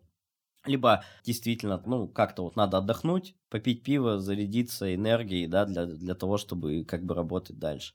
[0.68, 6.38] Либо действительно, ну, как-то вот надо отдохнуть, попить пиво, зарядиться энергией, да, для, для того,
[6.38, 7.94] чтобы как бы работать дальше.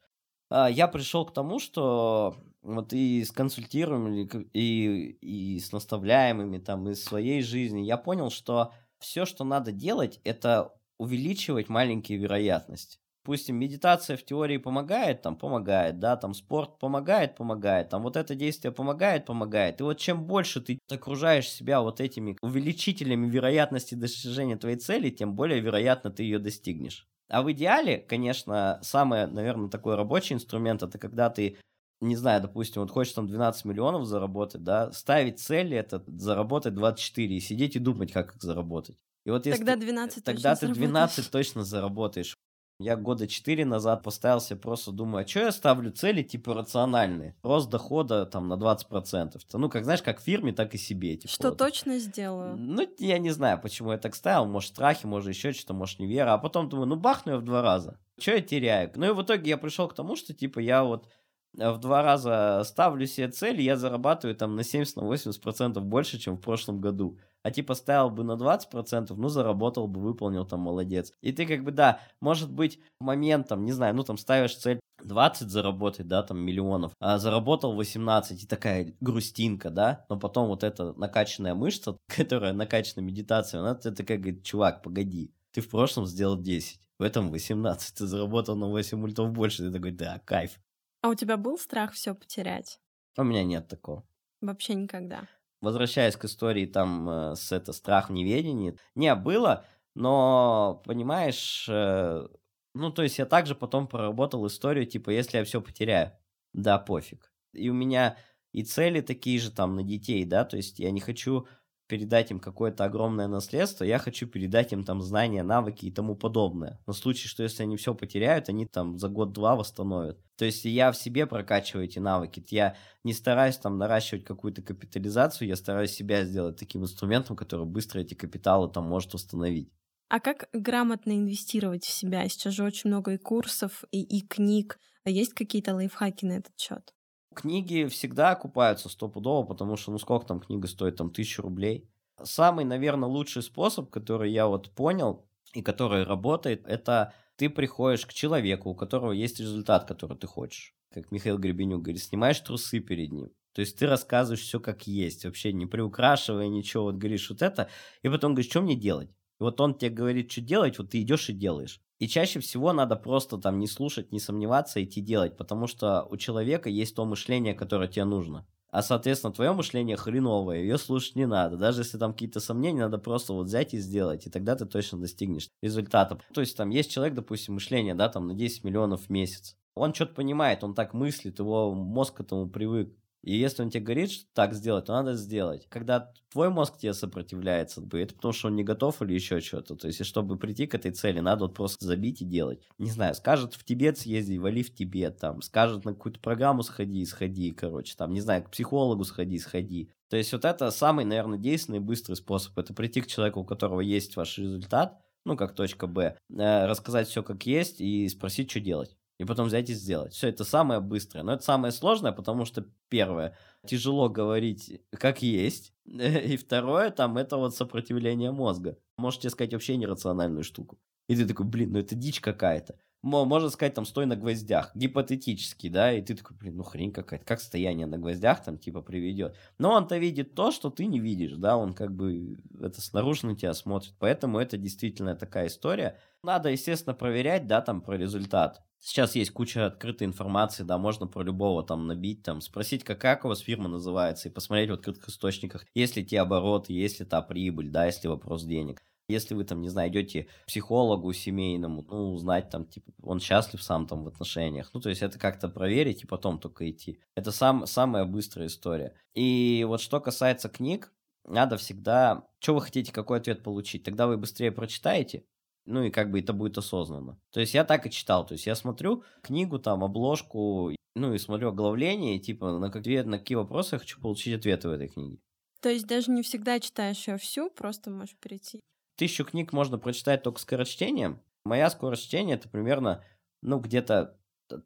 [0.51, 6.89] А, я пришел к тому, что вот и с консультируемыми, и, и с наставляемыми, там,
[6.89, 12.99] из своей жизни, я понял, что все, что надо делать, это увеличивать маленькие вероятности.
[13.31, 18.35] Допустим, медитация в теории помогает, там помогает, да, там спорт помогает, помогает, там вот это
[18.35, 19.81] действие помогает, помогает.
[19.81, 25.37] И вот чем больше ты окружаешь себя вот этими увеличителями вероятности достижения твоей цели, тем
[25.37, 27.07] более вероятно ты ее достигнешь.
[27.29, 31.57] А в идеале, конечно, самый, наверное, такой рабочий инструмент, это когда ты
[32.01, 37.37] не знаю, допустим, вот хочешь там 12 миллионов заработать, да, ставить цель это заработать 24
[37.37, 38.97] и сидеть и думать, как их заработать.
[39.25, 42.37] И вот если тогда 12 Тогда точно ты 12 точно заработаешь.
[42.81, 47.37] Я года 4 назад поставил себе просто, думаю, а что я ставлю цели типа рациональные?
[47.43, 49.39] Рост дохода там на 20%.
[49.53, 51.17] Ну, как знаешь, как в фирме, так и себе.
[51.17, 51.59] Типа, что вот.
[51.59, 52.57] точно сделаю?
[52.57, 54.47] Ну, я не знаю, почему я так ставил.
[54.47, 56.33] Может, страхи, может, еще что-то, может, не вера.
[56.33, 57.99] А потом думаю, ну, бахну я в два раза.
[58.19, 58.91] Что я теряю?
[58.95, 61.07] Ну, и в итоге я пришел к тому, что, типа, я вот
[61.53, 66.81] в два раза ставлю себе цель, я зарабатываю там на 70-80% больше, чем в прошлом
[66.81, 71.13] году а типа ставил бы на 20%, ну, заработал бы, выполнил, там, молодец.
[71.21, 75.49] И ты как бы, да, может быть, моментом, не знаю, ну, там, ставишь цель 20
[75.49, 80.93] заработать, да, там, миллионов, а заработал 18, и такая грустинка, да, но потом вот эта
[80.95, 86.41] накачанная мышца, которая накачана медитацией, она тебе такая говорит, чувак, погоди, ты в прошлом сделал
[86.41, 90.61] 10, в этом 18, ты заработал на 8 мультов больше, ты такой, да, кайф.
[91.03, 92.79] А у тебя был страх все потерять?
[93.17, 94.05] У меня нет такого.
[94.43, 95.27] Вообще никогда
[95.61, 102.27] возвращаясь к истории там э, с это страх в неведении, не, было, но, понимаешь, э,
[102.75, 106.13] ну, то есть я также потом проработал историю, типа, если я все потеряю,
[106.53, 107.33] да, пофиг.
[107.53, 108.17] И у меня
[108.53, 111.47] и цели такие же там на детей, да, то есть я не хочу
[111.91, 116.79] передать им какое-то огромное наследство, я хочу передать им там знания, навыки и тому подобное.
[116.87, 120.21] Но в случае, что если они все потеряют, они там за год-два восстановят.
[120.37, 122.45] То есть я в себе прокачиваю эти навыки.
[122.51, 127.99] Я не стараюсь там наращивать какую-то капитализацию, я стараюсь себя сделать таким инструментом, который быстро
[127.99, 129.73] эти капиталы там может установить.
[130.09, 132.29] А как грамотно инвестировать в себя?
[132.29, 134.79] Сейчас же очень много и курсов, и, и книг.
[135.03, 136.95] А есть какие-то лайфхаки на этот счет?
[137.35, 140.97] Книги всегда окупаются стопудово, потому что, ну, сколько там книга стоит?
[140.97, 141.89] Там тысячу рублей.
[142.23, 148.13] Самый, наверное, лучший способ, который я вот понял и который работает, это ты приходишь к
[148.13, 150.75] человеку, у которого есть результат, который ты хочешь.
[150.93, 153.31] Как Михаил Гребенюк говорит, снимаешь трусы перед ним.
[153.53, 157.69] То есть ты рассказываешь все как есть, вообще не приукрашивая ничего, вот говоришь вот это,
[158.03, 159.11] и потом говоришь, что мне делать?
[159.11, 161.81] И вот он тебе говорит, что делать, вот ты идешь и делаешь.
[162.01, 166.17] И чаще всего надо просто там не слушать, не сомневаться, идти делать, потому что у
[166.17, 168.47] человека есть то мышление, которое тебе нужно.
[168.71, 171.59] А, соответственно, твое мышление хреновое, ее слушать не надо.
[171.59, 174.99] Даже если там какие-то сомнения, надо просто вот взять и сделать, и тогда ты точно
[174.99, 176.19] достигнешь результата.
[176.33, 179.57] То есть там есть человек, допустим, мышление, да, там на 10 миллионов в месяц.
[179.75, 182.97] Он что-то понимает, он так мыслит, его мозг к этому привык.
[183.23, 185.67] И если он тебе говорит, что так сделать, то надо сделать.
[185.69, 189.77] Когда твой мозг тебе сопротивляется, это потому что он не готов или еще что-то.
[189.77, 192.67] То есть, чтобы прийти к этой цели, надо вот просто забить и делать.
[192.79, 197.05] Не знаю, скажет в Тибет съезди, вали в Тибет, там, скажет на какую-то программу сходи,
[197.05, 199.91] сходи, короче, там, не знаю, к психологу сходи, сходи.
[200.09, 202.59] То есть, вот это самый, наверное, действенный и быстрый способ.
[202.59, 207.09] Это прийти к человеку, у которого есть ваш результат, ну, как точка Б, э, рассказать
[207.09, 210.15] все как есть и спросить, что делать и потом взять и сделать.
[210.15, 211.23] Все это самое быстрое.
[211.23, 217.37] Но это самое сложное, потому что, первое, тяжело говорить как есть, и второе, там, это
[217.37, 218.79] вот сопротивление мозга.
[218.97, 220.79] Можете сказать вообще нерациональную штуку.
[221.07, 222.77] И ты такой, блин, ну это дичь какая-то.
[223.03, 227.27] можно сказать, там, стой на гвоздях, гипотетически, да, и ты такой, блин, ну хрень какая-то,
[227.27, 229.37] как стояние на гвоздях там, типа, приведет.
[229.59, 233.37] Но он-то видит то, что ты не видишь, да, он как бы это снаружи на
[233.37, 235.99] тебя смотрит, поэтому это действительно такая история.
[236.23, 238.63] Надо, естественно, проверять, да, там, про результат.
[238.81, 243.25] Сейчас есть куча открытой информации, да, можно про любого там набить, там, спросить, как, как
[243.25, 247.07] у вас фирма называется, и посмотреть в открытых источниках, есть ли те обороты, есть ли
[247.07, 248.83] та прибыль, да, если вопрос денег.
[249.11, 253.87] Если вы там, не знаю, идете психологу семейному, ну, узнать там, типа, он счастлив сам
[253.87, 254.71] там в отношениях.
[254.73, 257.01] Ну, то есть это как-то проверить и потом только идти.
[257.17, 258.95] Это сам, самая быстрая история.
[259.15, 260.93] И вот что касается книг,
[261.25, 262.29] надо всегда...
[262.39, 263.83] Что вы хотите, какой ответ получить?
[263.83, 265.25] Тогда вы быстрее прочитаете,
[265.67, 267.21] ну и как бы это будет осознанно.
[267.33, 268.27] То есть я так и читал.
[268.27, 273.01] То есть я смотрю книгу, там, обложку, ну и смотрю оглавление, и, типа, на какие,
[273.01, 275.19] на какие вопросы я хочу получить ответы в этой книге.
[275.61, 278.61] То есть даже не всегда читаешь ее всю, просто можешь перейти
[279.01, 281.23] тысячу книг можно прочитать только скорочтением.
[281.47, 283.03] Моя скорость чтения это примерно,
[283.41, 284.19] ну, где-то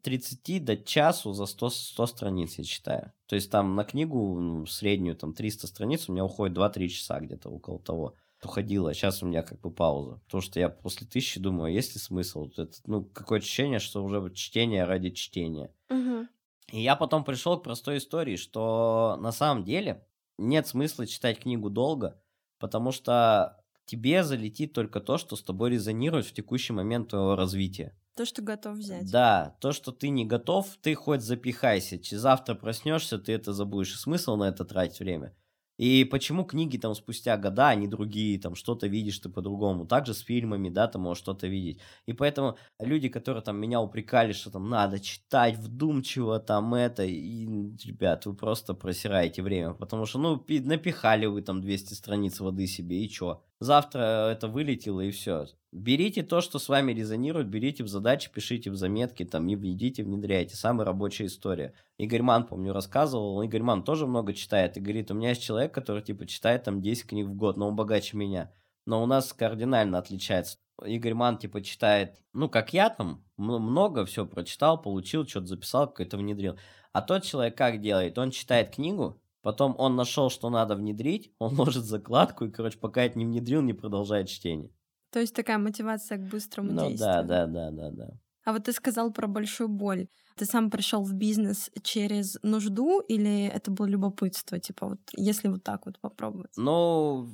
[0.03, 3.13] 30 до часу за 100, 100 страниц я читаю.
[3.27, 7.21] То есть там на книгу ну, среднюю, там 300 страниц, у меня уходит 2-3 часа
[7.21, 8.15] где-то около того.
[8.45, 10.21] Уходила, сейчас у меня как бы пауза.
[10.25, 12.49] Потому что я после тысячи думаю, есть ли смысл?
[12.55, 15.73] Это, ну, какое ощущение, что уже чтение ради чтения.
[15.89, 16.27] Угу.
[16.71, 20.05] И я потом пришел к простой истории, что на самом деле
[20.37, 22.21] нет смысла читать книгу долго,
[22.59, 27.95] потому что тебе залетит только то, что с тобой резонирует в текущий момент твоего развития.
[28.15, 29.11] То, что готов взять.
[29.11, 31.99] Да, то, что ты не готов, ты хоть запихайся.
[32.17, 33.93] Завтра проснешься, ты это забудешь.
[33.93, 35.35] И смысл на это тратить время.
[35.77, 39.85] И почему книги там спустя года, они другие, там что-то видишь ты по-другому.
[39.85, 41.79] Также с фильмами, да, ты можешь что-то видеть.
[42.05, 47.45] И поэтому люди, которые там меня упрекали, что там надо читать вдумчиво, там это, и,
[47.83, 53.03] ребят, вы просто просираете время, потому что, ну, напихали вы там 200 страниц воды себе,
[53.03, 53.43] и чё?
[53.59, 55.47] Завтра это вылетело, и все.
[55.71, 60.03] Берите то, что с вами резонирует, берите в задачи, пишите в заметки, там, и введите,
[60.03, 60.55] внедряйте.
[60.55, 61.73] Самая рабочая история.
[61.97, 65.73] Игорь Ман, помню, рассказывал, Игорь Ман тоже много читает, и говорит, у меня есть человек,
[65.73, 68.51] который, типа, читает там 10 книг в год, но он богаче меня.
[68.85, 70.57] Но у нас кардинально отличается.
[70.85, 76.17] Игорь Ман, типа, читает, ну, как я там, много все прочитал, получил, что-то записал, какой-то
[76.17, 76.57] внедрил.
[76.91, 78.17] А тот человек как делает?
[78.17, 83.03] Он читает книгу, потом он нашел, что надо внедрить, он ложит закладку, и, короче, пока
[83.03, 84.71] это не внедрил, не продолжает чтение.
[85.11, 87.23] То есть такая мотивация к быстрому ну, действию.
[87.23, 88.09] да, да, да, да, да.
[88.43, 90.07] А вот ты сказал про большую боль.
[90.35, 94.59] Ты сам пришел в бизнес через нужду или это было любопытство?
[94.59, 96.51] Типа вот, если вот так вот попробовать.
[96.57, 97.29] Ну,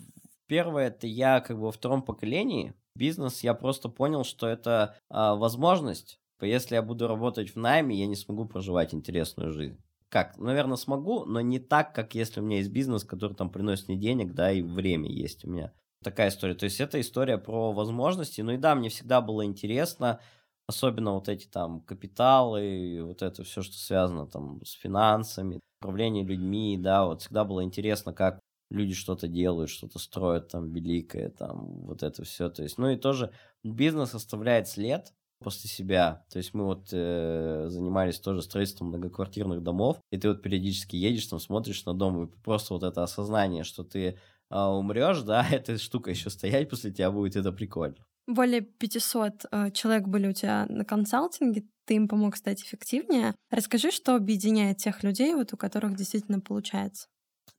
[0.47, 2.73] первое, это я как бы во втором поколении.
[2.93, 6.19] Бизнес я просто понял, что это а, возможность.
[6.41, 9.81] Если я буду работать в найме, я не смогу проживать интересную жизнь.
[10.11, 10.37] Как?
[10.37, 13.95] Наверное, смогу, но не так, как если у меня есть бизнес, который там приносит мне
[13.95, 15.71] денег, да, и время есть у меня
[16.03, 16.53] такая история.
[16.53, 18.41] То есть это история про возможности.
[18.41, 20.19] Ну и да, мне всегда было интересно,
[20.67, 26.77] особенно вот эти там капиталы, вот это все, что связано там с финансами, управление людьми,
[26.77, 32.03] да, вот всегда было интересно, как люди что-то делают, что-то строят там великое, там вот
[32.03, 32.49] это все.
[32.49, 33.31] То есть, ну и тоже
[33.63, 36.23] бизнес оставляет след после себя.
[36.31, 41.27] То есть мы вот э, занимались тоже строительством многоквартирных домов, и ты вот периодически едешь,
[41.27, 44.17] там смотришь на дом, и просто вот это осознание, что ты
[44.49, 47.97] а, умрешь, да, эта штука еще стоять после тебя будет, это прикольно.
[48.27, 53.35] Более 500 э, человек были у тебя на консалтинге, ты им помог стать эффективнее.
[53.49, 57.07] Расскажи, что объединяет тех людей, вот у которых действительно получается.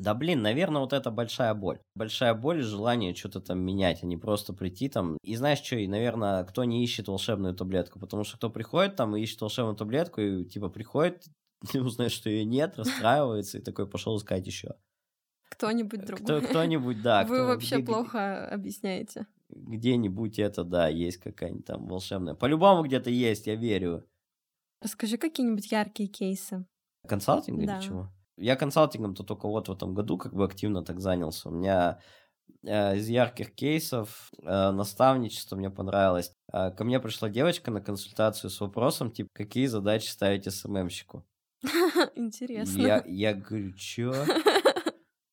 [0.02, 1.78] Да блин, наверное, вот это большая боль.
[1.94, 5.16] Большая боль и желание что-то там менять, а не просто прийти там.
[5.22, 9.14] И знаешь что, и, наверное, кто не ищет волшебную таблетку, потому что кто приходит там
[9.14, 11.26] и ищет волшебную таблетку, и типа приходит,
[11.74, 14.74] узнает, что ее нет, расстраивается, и такой пошел искать еще.
[15.50, 16.24] Кто-нибудь другой.
[16.24, 17.24] Кто, кто-нибудь, да.
[17.24, 19.28] Вы кто, вообще где, плохо объясняете.
[19.50, 22.34] Где-нибудь это, да, есть какая-нибудь там волшебная.
[22.34, 24.04] По-любому где-то есть, я верю.
[24.80, 26.66] Расскажи какие-нибудь яркие кейсы.
[27.06, 27.76] Консалтинг да.
[27.76, 28.10] или чего?
[28.36, 31.48] Я консалтингом-то только вот в этом году как бы активно так занялся.
[31.48, 32.00] У меня
[32.64, 36.32] э, из ярких кейсов э, наставничество мне понравилось.
[36.52, 41.26] Э, ко мне пришла девочка на консультацию с вопросом, типа, какие задачи ставить СММщику?
[42.14, 42.80] Интересно.
[42.80, 44.12] Я, я говорю, чё?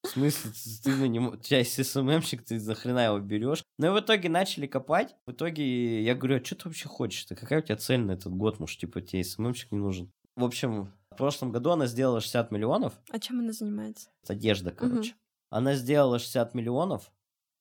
[0.03, 0.51] В смысле,
[0.83, 3.63] ты на тебя есть СММщик, ты за хрена его берешь.
[3.77, 5.15] Ну и в итоге начали копать.
[5.27, 7.35] В итоге я говорю, а что ты вообще хочешь-то?
[7.35, 8.59] Какая у тебя цель на этот год?
[8.59, 10.11] Может, типа, тебе СММщик не нужен?
[10.39, 12.93] В общем, в прошлом году она сделала 60 миллионов.
[13.11, 14.09] А чем она занимается?
[14.25, 15.11] Одежда, короче.
[15.11, 15.19] Угу.
[15.49, 17.11] Она сделала 60 миллионов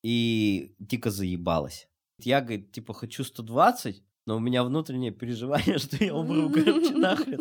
[0.05, 1.89] и дико заебалась.
[2.21, 7.41] Я, говорит, типа, хочу 120, но у меня внутреннее переживание, что я умру, короче, нахрен.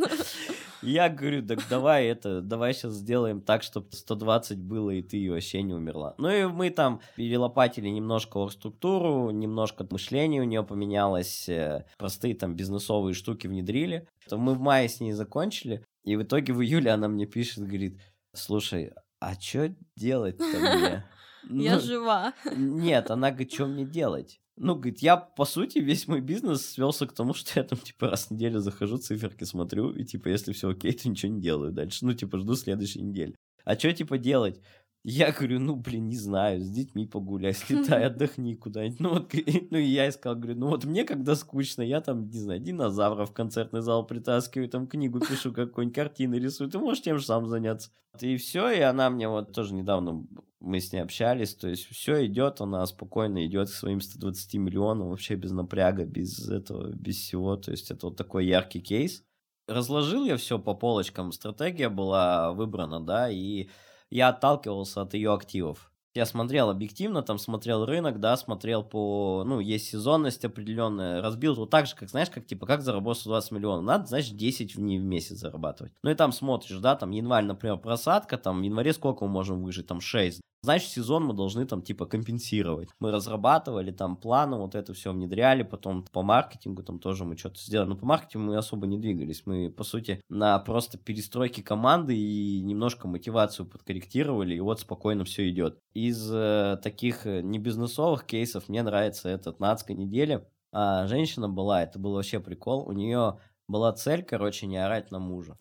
[0.82, 5.61] Я говорю, так давай это, давай сейчас сделаем так, чтобы 120 было, и ты вообще
[5.63, 6.15] не умерла.
[6.17, 12.55] Ну и мы там перелопатили немножко оргструктуру, немножко мышление у нее поменялось, э, простые там
[12.55, 14.07] бизнесовые штуки внедрили.
[14.30, 17.99] Мы в мае с ней закончили, и в итоге в июле она мне пишет, говорит,
[18.34, 21.05] слушай, а что делать-то мне?
[21.49, 22.34] Я ну, жива.
[22.55, 24.39] Нет, она говорит, что мне делать?
[24.60, 28.10] Ну, говорит, я, по сути, весь мой бизнес свелся к тому, что я там, типа,
[28.10, 31.72] раз в неделю захожу, циферки смотрю, и, типа, если все окей, то ничего не делаю
[31.72, 32.05] дальше.
[32.05, 33.36] Ну, типа, жду следующей недели.
[33.64, 34.62] А что, типа, делать?
[35.10, 38.99] Я говорю, ну, блин, не знаю, с детьми погуляй, слетай, отдохни куда-нибудь.
[38.99, 39.34] Ну, вот,
[39.72, 43.30] ну, и я искал, говорю, ну, вот мне когда скучно, я там, не знаю, динозавров
[43.30, 47.47] в концертный зал притаскиваю, там книгу пишу, какую-нибудь картину рисую, ты можешь тем же сам
[47.47, 47.89] заняться.
[48.20, 50.28] И все, и она мне вот тоже недавно
[50.60, 55.08] мы с ней общались, то есть все идет, она спокойно идет к своим 120 миллионам,
[55.08, 59.24] вообще без напряга, без этого, без всего, то есть это вот такой яркий кейс.
[59.70, 63.70] Разложил я все по полочкам, стратегия была выбрана, да, и
[64.10, 65.91] я отталкивался от ее активов.
[66.18, 71.70] Я смотрел объективно, там смотрел рынок, да, смотрел по, ну, есть сезонность определенная, разбил вот
[71.70, 74.82] так же, как, знаешь, как, типа, как заработать 120 миллионов, надо, значит, 10 в, в
[74.82, 75.93] месяц зарабатывать.
[76.01, 79.62] Ну, и там смотришь, да, там, январь, например, просадка, там, в январе сколько мы можем
[79.62, 82.89] выжить, там, 6, Значит, сезон мы должны там типа компенсировать.
[82.99, 87.60] Мы разрабатывали там планы, вот это все внедряли, потом по маркетингу там тоже мы что-то
[87.60, 87.89] сделали.
[87.89, 89.43] Но по маркетингу мы особо не двигались.
[89.45, 95.49] Мы, по сути, на просто перестройке команды и немножко мотивацию подкорректировали, и вот спокойно все
[95.49, 95.80] идет.
[95.93, 100.47] Из э, таких э, не бизнесовых кейсов мне нравится этот на адской неделе.
[100.72, 105.20] А, женщина была, это был вообще прикол, у нее была цель, короче, не орать на
[105.20, 105.58] мужа.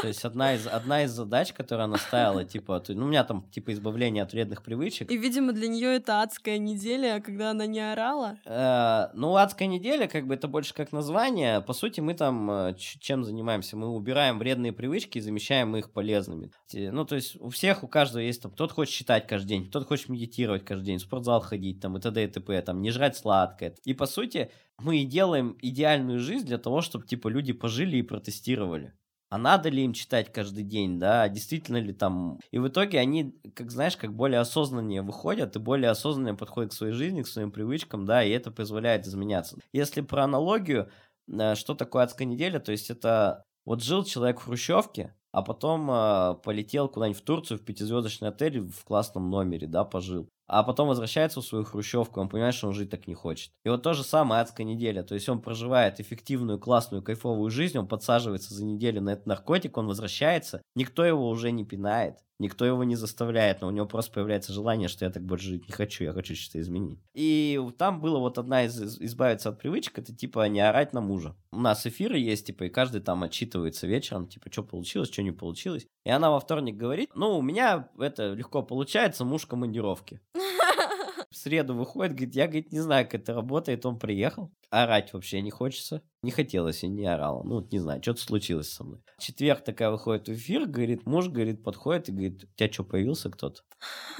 [0.00, 3.48] То есть одна из, одна из задач, которую она ставила, типа, ну, у меня там,
[3.50, 5.10] типа, избавление от вредных привычек.
[5.10, 8.38] И, видимо, для нее это адская неделя, когда она не орала.
[8.44, 11.60] Э, ну, адская неделя, как бы, это больше как название.
[11.60, 13.76] По сути, мы там э, чем занимаемся?
[13.76, 16.50] Мы убираем вредные привычки и замещаем их полезными.
[16.72, 19.86] Ну, то есть у всех, у каждого есть там, кто-то хочет читать каждый день, кто-то
[19.86, 22.24] хочет медитировать каждый день, в спортзал ходить, там, и т.д.
[22.24, 23.74] и т.п., там, не жрать сладкое.
[23.84, 28.02] И, по сути, мы и делаем идеальную жизнь для того, чтобы, типа, люди пожили и
[28.02, 28.94] протестировали
[29.34, 32.38] а надо ли им читать каждый день, да, действительно ли там...
[32.52, 36.74] И в итоге они, как знаешь, как более осознаннее выходят и более осознаннее подходят к
[36.74, 39.58] своей жизни, к своим привычкам, да, и это позволяет изменяться.
[39.72, 40.88] Если про аналогию,
[41.26, 45.90] э, что такое адская неделя, то есть это вот жил человек в хрущевке, а потом
[45.90, 50.88] э, полетел куда-нибудь в Турцию, в пятизвездочный отель в классном номере, да, пожил а потом
[50.88, 53.52] возвращается в свою хрущевку, он понимает, что он жить так не хочет.
[53.64, 57.78] И вот то же самое адская неделя, то есть он проживает эффективную, классную, кайфовую жизнь,
[57.78, 62.64] он подсаживается за неделю на этот наркотик, он возвращается, никто его уже не пинает, никто
[62.64, 65.72] его не заставляет, но у него просто появляется желание, что я так больше жить не
[65.72, 67.00] хочу, я хочу что-то изменить.
[67.14, 71.36] И там было вот одна из избавиться от привычек, это типа не орать на мужа.
[71.52, 75.32] У нас эфиры есть, типа, и каждый там отчитывается вечером, типа, что получилось, что не
[75.32, 75.86] получилось.
[76.04, 80.20] И она во вторник говорит, ну, у меня это легко получается, муж командировки.
[81.34, 84.52] В среду выходит, говорит, я, говорит, не знаю, как это работает, он приехал.
[84.70, 86.00] Орать вообще не хочется.
[86.22, 87.42] Не хотелось и не орала.
[87.42, 89.00] Ну, не знаю, что-то случилось со мной.
[89.18, 93.30] Четверг такая выходит в эфир, говорит, муж, говорит, подходит и говорит, у тебя что, появился
[93.30, 93.62] кто-то?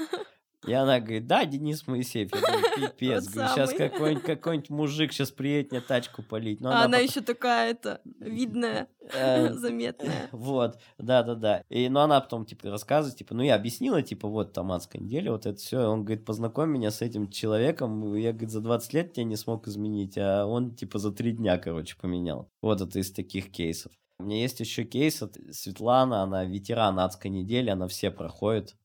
[0.67, 2.29] И она говорит, да, Денис Моисеев.
[2.33, 3.27] Я говорю, пипец.
[3.27, 6.61] Говорю, сейчас какой-нибудь какой мужик сейчас приедет мне тачку полить.
[6.61, 7.09] Но а она, она потом...
[7.09, 10.29] еще такая-то видная, э, заметная.
[10.31, 11.63] Вот, да-да-да.
[11.69, 15.31] И, но она потом, типа, рассказывает, типа, ну, я объяснила, типа, вот, там, адская неделя,
[15.31, 15.79] вот это все.
[15.87, 18.15] Он говорит, познакомь меня с этим человеком.
[18.15, 21.57] Я, говорит, за 20 лет тебя не смог изменить, а он, типа, за 3 дня,
[21.57, 22.49] короче, поменял.
[22.61, 23.91] Вот это из таких кейсов.
[24.17, 28.75] У меня есть еще кейс от Светлана, она ветеран адской недели, она все проходит.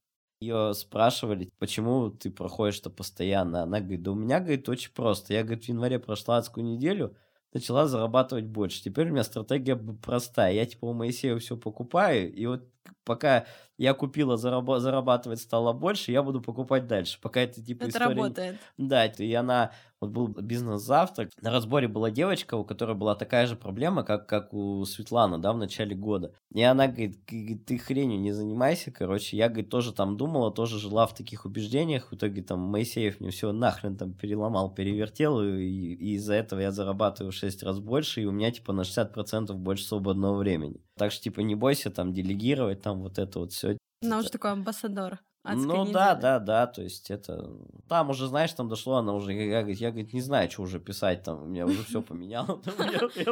[0.40, 3.62] Ее спрашивали, почему ты проходишь-то постоянно.
[3.62, 5.34] Она говорит, да у меня, говорит, очень просто.
[5.34, 7.14] Я, говорит, в январе прошла адскую неделю,
[7.52, 8.82] начала зарабатывать больше.
[8.82, 10.54] Теперь у меня стратегия простая.
[10.54, 12.66] Я типа у Моисея все покупаю, и вот
[13.04, 13.46] пока
[13.78, 17.18] я купила, зараб- зарабатывать стало больше, я буду покупать дальше.
[17.22, 18.14] Пока это типа это история...
[18.14, 18.58] работает.
[18.76, 19.72] Да, и она...
[20.00, 24.54] Вот был бизнес-завтрак, на разборе была девочка, у которой была такая же проблема, как, как
[24.54, 26.32] у Светланы, да, в начале года.
[26.54, 29.36] И она говорит, ты хренью не занимайся, короче.
[29.36, 32.10] Я, говорит, тоже там думала, тоже жила в таких убеждениях.
[32.10, 36.72] В итоге там Моисеев мне все нахрен там переломал, перевертел, и, и из-за этого я
[36.72, 40.80] зарабатываю в 6 раз больше, и у меня типа на 60% больше свободного времени.
[40.96, 43.76] Так что типа не бойся там делегировать, там вот это вот все.
[44.02, 45.20] Она уже такой амбассадор.
[45.44, 45.94] Ну недели.
[45.94, 47.50] да, да, да, то есть это...
[47.88, 50.78] Там уже, знаешь, там дошло, она уже, я, я, я говорит, не знаю, что уже
[50.80, 52.60] писать, там, у меня уже все поменяло.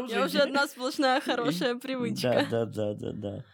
[0.09, 2.47] Я уже одна сплошная хорошая привычка.
[2.51, 3.45] Да, да, да, да.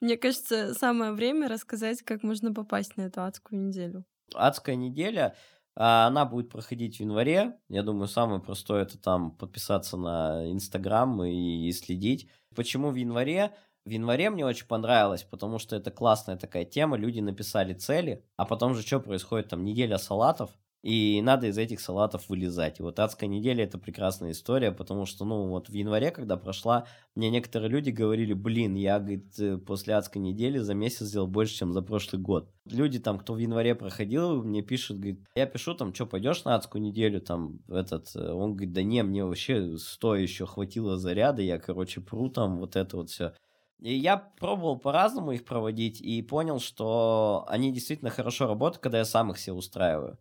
[0.00, 4.04] Мне кажется, самое время рассказать, как можно попасть на эту адскую неделю.
[4.34, 5.34] Адская неделя
[5.74, 7.58] А она будет проходить в январе.
[7.68, 12.30] Я думаю, самое простое это там подписаться на Инстаграм и следить.
[12.54, 13.54] Почему в январе?
[13.88, 16.98] В январе мне очень понравилось, потому что это классная такая тема.
[16.98, 19.48] Люди написали цели, а потом же что происходит?
[19.48, 20.50] Там неделя салатов,
[20.82, 22.80] и надо из этих салатов вылезать.
[22.80, 26.86] И вот адская неделя это прекрасная история, потому что, ну, вот в январе, когда прошла,
[27.14, 31.54] мне некоторые люди говорили, блин, я, говорит, э, после адской недели за месяц сделал больше,
[31.54, 32.52] чем за прошлый год.
[32.66, 36.56] Люди там, кто в январе проходил, мне пишут, говорит, я пишу там, что, пойдешь на
[36.56, 41.40] адскую неделю, там, этот, э, он говорит, да не, мне вообще сто еще хватило заряда,
[41.40, 43.32] я, короче, пру там, вот это вот все.
[43.80, 49.04] И я пробовал по-разному их проводить и понял, что они действительно хорошо работают, когда я
[49.04, 50.18] сам их себе устраиваю.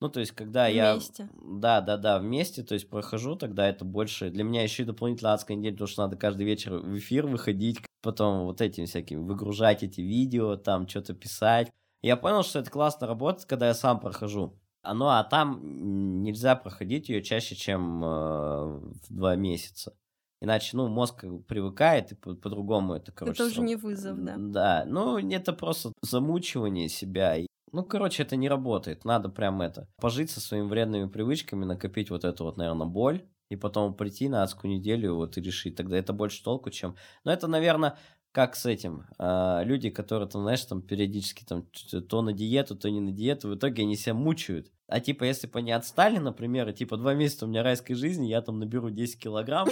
[0.00, 1.24] Ну, то есть, когда вместе.
[1.24, 1.28] я...
[1.42, 4.30] Да, да, да, вместе, то есть, прохожу, тогда это больше...
[4.30, 7.80] Для меня еще и дополнительно адская неделя, потому что надо каждый вечер в эфир выходить,
[8.00, 11.70] потом вот этим всяким выгружать эти видео, там что-то писать.
[12.00, 14.58] Я понял, что это классно работает, когда я сам прохожу.
[14.82, 19.94] А, ну, а там нельзя проходить ее чаще, чем э, в два месяца.
[20.40, 23.42] Иначе, ну, мозг привыкает, и по- по-другому это, короче...
[23.42, 24.36] Это уже не вызов, да.
[24.38, 27.36] Да, ну, это просто замучивание себя.
[27.72, 29.04] Ну, короче, это не работает.
[29.04, 33.56] Надо прям это, пожить со своими вредными привычками, накопить вот эту вот, наверное, боль, и
[33.56, 35.76] потом прийти на адскую неделю вот и решить.
[35.76, 36.96] Тогда это больше толку, чем...
[37.24, 37.98] Но это, наверное,
[38.32, 39.06] как с этим.
[39.18, 41.66] а, люди, которые, там, знаешь, там периодически там
[42.08, 44.70] то на диету, то не на диету, в итоге они себя мучают.
[44.86, 48.26] А типа, если бы они отстали, например, и типа два месяца у меня райской жизни,
[48.28, 49.68] я там наберу 10 килограмм,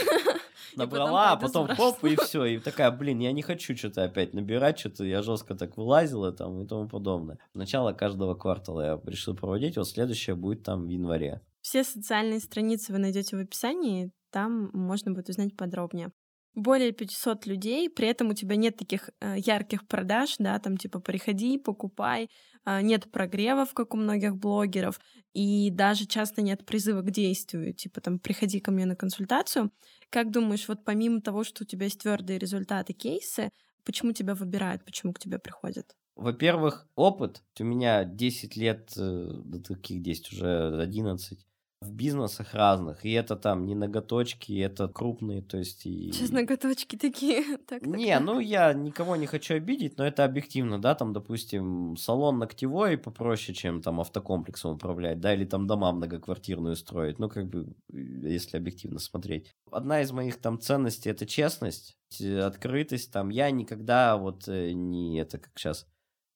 [0.77, 2.45] набрала, а потом хоп, и все.
[2.45, 6.63] И такая, блин, я не хочу что-то опять набирать, что-то я жестко так вылазила там
[6.63, 7.39] и тому подобное.
[7.55, 11.41] Начало каждого квартала я решил проводить, вот следующее будет там в январе.
[11.61, 16.13] Все социальные страницы вы найдете в описании, там можно будет узнать подробнее.
[16.55, 20.99] Более 500 людей, при этом у тебя нет таких э, ярких продаж, да, там типа
[20.99, 22.31] приходи, покупай,
[22.67, 25.01] нет прогревов, как у многих блогеров,
[25.33, 29.71] и даже часто нет призыва к действию, типа там приходи ко мне на консультацию.
[30.11, 33.51] Как думаешь, вот помимо того, что у тебя есть твердые результаты, кейсы,
[33.85, 35.97] почему тебя выбирают, почему к тебе приходят?
[36.17, 37.45] Во-первых, опыт.
[37.61, 41.47] У меня 10 лет, э, да таких 10, уже 11
[41.81, 43.05] в бизнесах разных.
[43.05, 46.11] И это там не ноготочки, это крупные, то есть и...
[46.13, 47.59] Сейчас ноготочки такие.
[47.69, 48.25] Так, так, Не, так.
[48.25, 53.55] ну я никого не хочу обидеть, но это объективно, да, там, допустим, салон ногтевой попроще,
[53.55, 57.97] чем там автокомплексом управлять, да, или там дома многоквартирную строить, ну, как бы, э,
[58.29, 59.55] если объективно смотреть.
[59.71, 65.19] Одна из моих там ценностей— это честность, э, открытость, там, я никогда вот э, не
[65.19, 65.87] это, как сейчас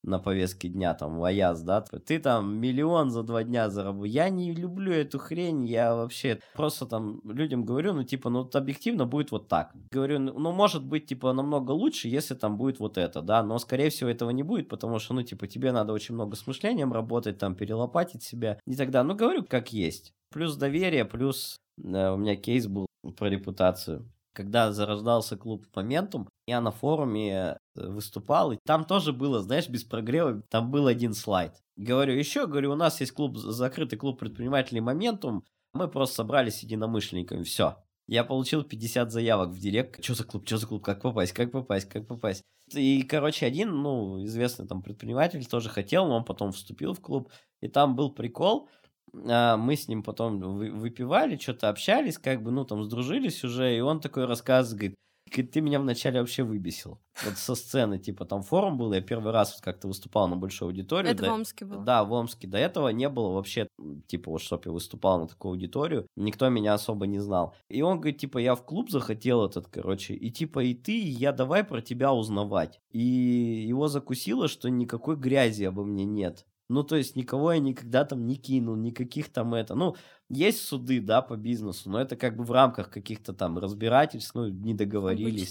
[0.03, 4.05] на повестке дня, там, Ваяз, да, ты там миллион за два дня заработал.
[4.05, 9.07] Я не люблю эту хрень, я вообще просто там людям говорю, ну, типа, ну, объективно
[9.07, 9.73] будет вот так.
[9.91, 13.59] Говорю, ну, ну, может быть, типа, намного лучше, если там будет вот это, да, но,
[13.59, 16.93] скорее всего, этого не будет, потому что, ну, типа, тебе надо очень много с мышлением
[16.93, 19.09] работать, там, перелопатить себя и так далее.
[19.09, 20.13] Ну, говорю, как есть.
[20.33, 22.87] Плюс доверие, плюс э, у меня кейс был
[23.17, 24.11] про репутацию.
[24.35, 30.43] Когда зарождался клуб Моментум, я на форуме выступал, и там тоже было, знаешь, без прогрева,
[30.51, 31.55] там был один слайд.
[31.77, 37.43] Говорю, еще, говорю, у нас есть клуб, закрытый клуб предпринимателей Моментум, мы просто собрались единомышленниками,
[37.45, 37.79] все.
[38.09, 40.03] Я получил 50 заявок в директ.
[40.05, 42.43] Что за клуб, что за клуб, как попасть, как попасть, как попасть.
[42.75, 47.31] И, короче, один, ну, известный там предприниматель тоже хотел, но он потом вступил в клуб.
[47.61, 48.69] И там был прикол,
[49.15, 53.77] а, мы с ним потом вы- выпивали, что-то общались, как бы, ну, там, сдружились уже,
[53.77, 54.97] и он такой рассказывает, «Говорит,
[55.41, 57.01] ты меня вначале вообще выбесил.
[57.25, 60.69] Вот со сцены, типа, там форум был, я первый раз вот как-то выступал на большую
[60.69, 61.13] аудиторию.
[61.13, 61.83] Это да- в Омске было.
[61.83, 62.47] да, в Омске.
[62.47, 63.69] До этого не было вообще,
[64.07, 66.07] типа, вот, чтоб я выступал на такую аудиторию.
[66.17, 67.55] Никто меня особо не знал.
[67.71, 71.09] И он говорит, типа, я в клуб захотел этот, короче, и типа, и ты, и
[71.09, 72.81] я давай про тебя узнавать.
[72.91, 76.45] И его закусило, что никакой грязи обо мне нет.
[76.69, 79.75] Ну, то есть, никого я никогда там не кинул, никаких там это.
[79.75, 79.95] Ну,
[80.33, 84.49] есть суды, да, по бизнесу, но это как бы в рамках каких-то там разбирательств, ну,
[84.49, 85.51] не договорились.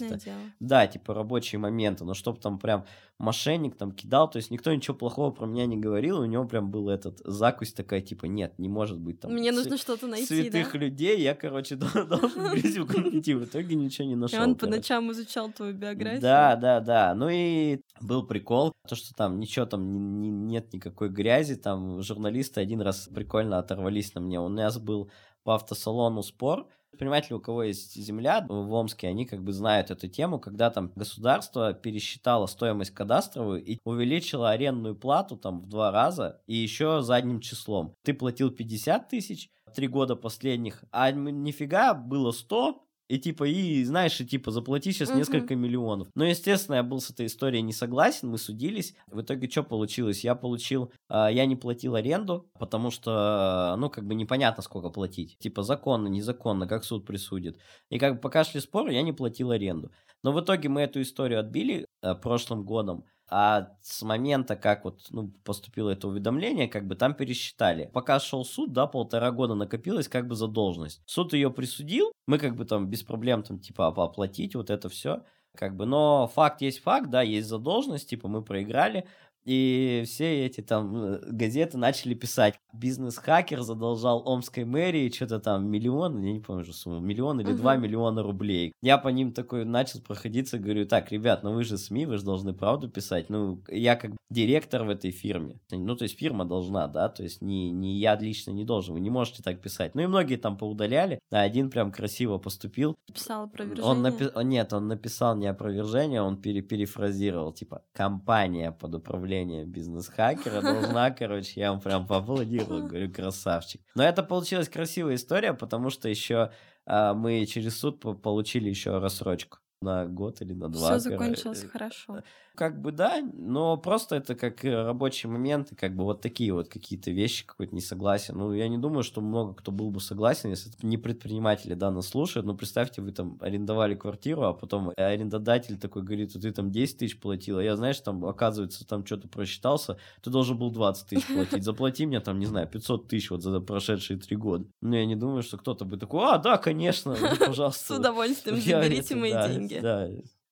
[0.60, 2.86] Да, типа рабочие моменты, но чтоб там прям
[3.22, 6.72] мошенник там кидал, то есть никто ничего плохого про меня не говорил, у него прям
[6.72, 10.74] был этот закусь такая, типа, нет, не может быть там Мне нужно что-то найти, святых
[10.74, 10.80] да?
[10.80, 14.42] людей, я, короче, дол- должен грязюку найти, в итоге ничего не И нашел.
[14.42, 16.22] он по ночам изучал твою биографию.
[16.22, 17.14] Да, да, да.
[17.16, 20.00] Ну и был прикол, то, что там ничего там не-
[20.30, 24.40] не- нет никакой грязи, там журналисты один раз прикольно оторвались на мне.
[24.40, 25.12] У нас был
[25.44, 26.68] по автосалону спор.
[26.92, 30.92] Предприниматели, у кого есть земля в Омске, они как бы знают эту тему, когда там
[30.96, 37.40] государство пересчитало стоимость кадастровую и увеличило арендную плату там в два раза и еще задним
[37.40, 37.96] числом.
[38.04, 44.22] Ты платил 50 тысяч три года последних, а нифига было 100, и типа, и знаешь,
[44.22, 45.18] и типа, заплати сейчас Мгм.
[45.18, 46.08] несколько миллионов.
[46.16, 48.96] Но, естественно, я был с этой историей не согласен, мы судились.
[49.08, 50.24] В итоге что получилось?
[50.24, 55.38] Я получил, а, я не платил аренду, потому что, ну, как бы непонятно, сколько платить.
[55.40, 57.60] Типа, законно, незаконно, как суд присудит.
[57.90, 59.92] И как бы пока шли споры, я не платил аренду.
[60.24, 63.04] Но в итоге мы эту историю отбили э, прошлым годом.
[63.34, 67.90] А с момента, как вот ну, поступило это уведомление, как бы там пересчитали.
[67.94, 71.02] Пока шел суд, да, полтора года накопилось как бы задолженность.
[71.06, 74.90] Суд ее присудил, мы как бы там без проблем там типа оп- оплатить вот это
[74.90, 75.24] все.
[75.56, 79.08] Как бы, но факт есть факт, да, есть задолженность, типа мы проиграли,
[79.46, 82.56] и все эти там э, газеты начали писать.
[82.74, 87.74] Бизнес-хакер задолжал Омской мэрии что-то там миллион, я не помню уже сумму, миллион или два
[87.74, 87.84] Мгм.
[87.84, 88.74] миллиона рублей.
[88.82, 92.24] Я по ним такой начал проходиться, говорю, так, ребят, ну вы же СМИ, вы же
[92.26, 93.30] должны правду писать.
[93.30, 95.60] Ну, я как директор в этой фирме.
[95.72, 99.00] Ну, то есть фирма должна, да, то есть не, не я лично не должен, вы
[99.02, 99.96] не можете так писать.
[99.96, 103.84] Ну и многие там поудаляли, а один прям красиво поступил, Писал опровержение.
[103.92, 109.31] он напи- Нет, он написал не опровержение, он пере- перефразировал, типа, компания под управлением
[109.66, 113.82] бизнес-хакера должна, короче, я вам прям поаплодировал, говорю, красавчик.
[113.96, 116.52] Но это получилась красивая история, потому что еще
[116.86, 120.98] мы через суд по- получили еще рассрочку на год или на два.
[121.00, 122.24] Все закончилось э, хорошо.
[122.62, 126.54] Как бы да, но просто это как э, рабочий момент, и как бы вот такие
[126.54, 128.38] вот какие-то вещи, какое-то несогласие.
[128.38, 131.90] Ну, я не думаю, что много кто был бы согласен, если это не предприниматели, да,
[131.90, 132.46] нас слушают.
[132.46, 137.20] Ну, представьте, вы там арендовали квартиру, а потом арендодатель такой говорит, ты там 10 тысяч
[137.20, 141.64] платил, а я, знаешь, там, оказывается, там что-то просчитался, ты должен был 20 тысяч платить.
[141.64, 144.68] Заплати мне там, не знаю, 500 тысяч вот за прошедшие три года.
[144.82, 147.96] Ну, я не думаю, что кто-то бы такой, а, да, конечно, ну, С пожалуйста.
[147.96, 149.80] удовольствием заберите мои деньги.
[149.82, 150.08] Да,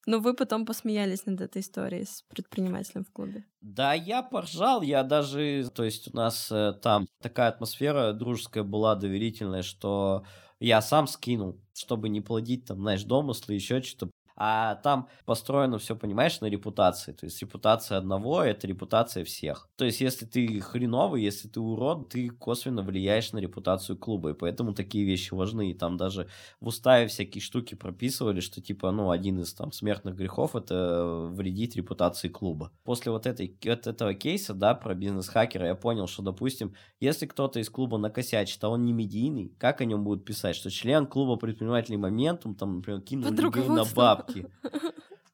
[0.09, 3.45] Но вы потом посмеялись над этой историей с предпринимателем в клубе.
[3.61, 8.95] Да, я поржал, я даже, то есть у нас э, там такая атмосфера дружеская была,
[8.95, 10.23] доверительная, что
[10.59, 14.11] я сам скинул, чтобы не плодить там, знаешь, домыслы, еще что-то.
[14.41, 17.11] А там построено все, понимаешь, на репутации.
[17.11, 19.67] То есть репутация одного– это репутация всех.
[19.75, 24.29] То есть если ты хреновый, если ты урод, ты косвенно влияешь на репутацию клуба.
[24.29, 25.71] И поэтому такие вещи важны.
[25.71, 26.29] И там даже
[26.61, 31.75] в уставе всякие штуки прописывали, что типа, ну, один из там смертных грехов– это вредить
[31.75, 32.71] репутации клуба.
[32.85, 37.59] После вот, этой, вот этого кейса, да, про бизнес-хакера, я понял, что, допустим, если кто-то
[37.59, 40.55] из клуба накосячит, а он не медийный, как о нем будут писать?
[40.55, 44.28] Что член клуба предпринимателей Моментум, там, например, кинул Под людей на руководством.
[44.33, 44.49] Бабки.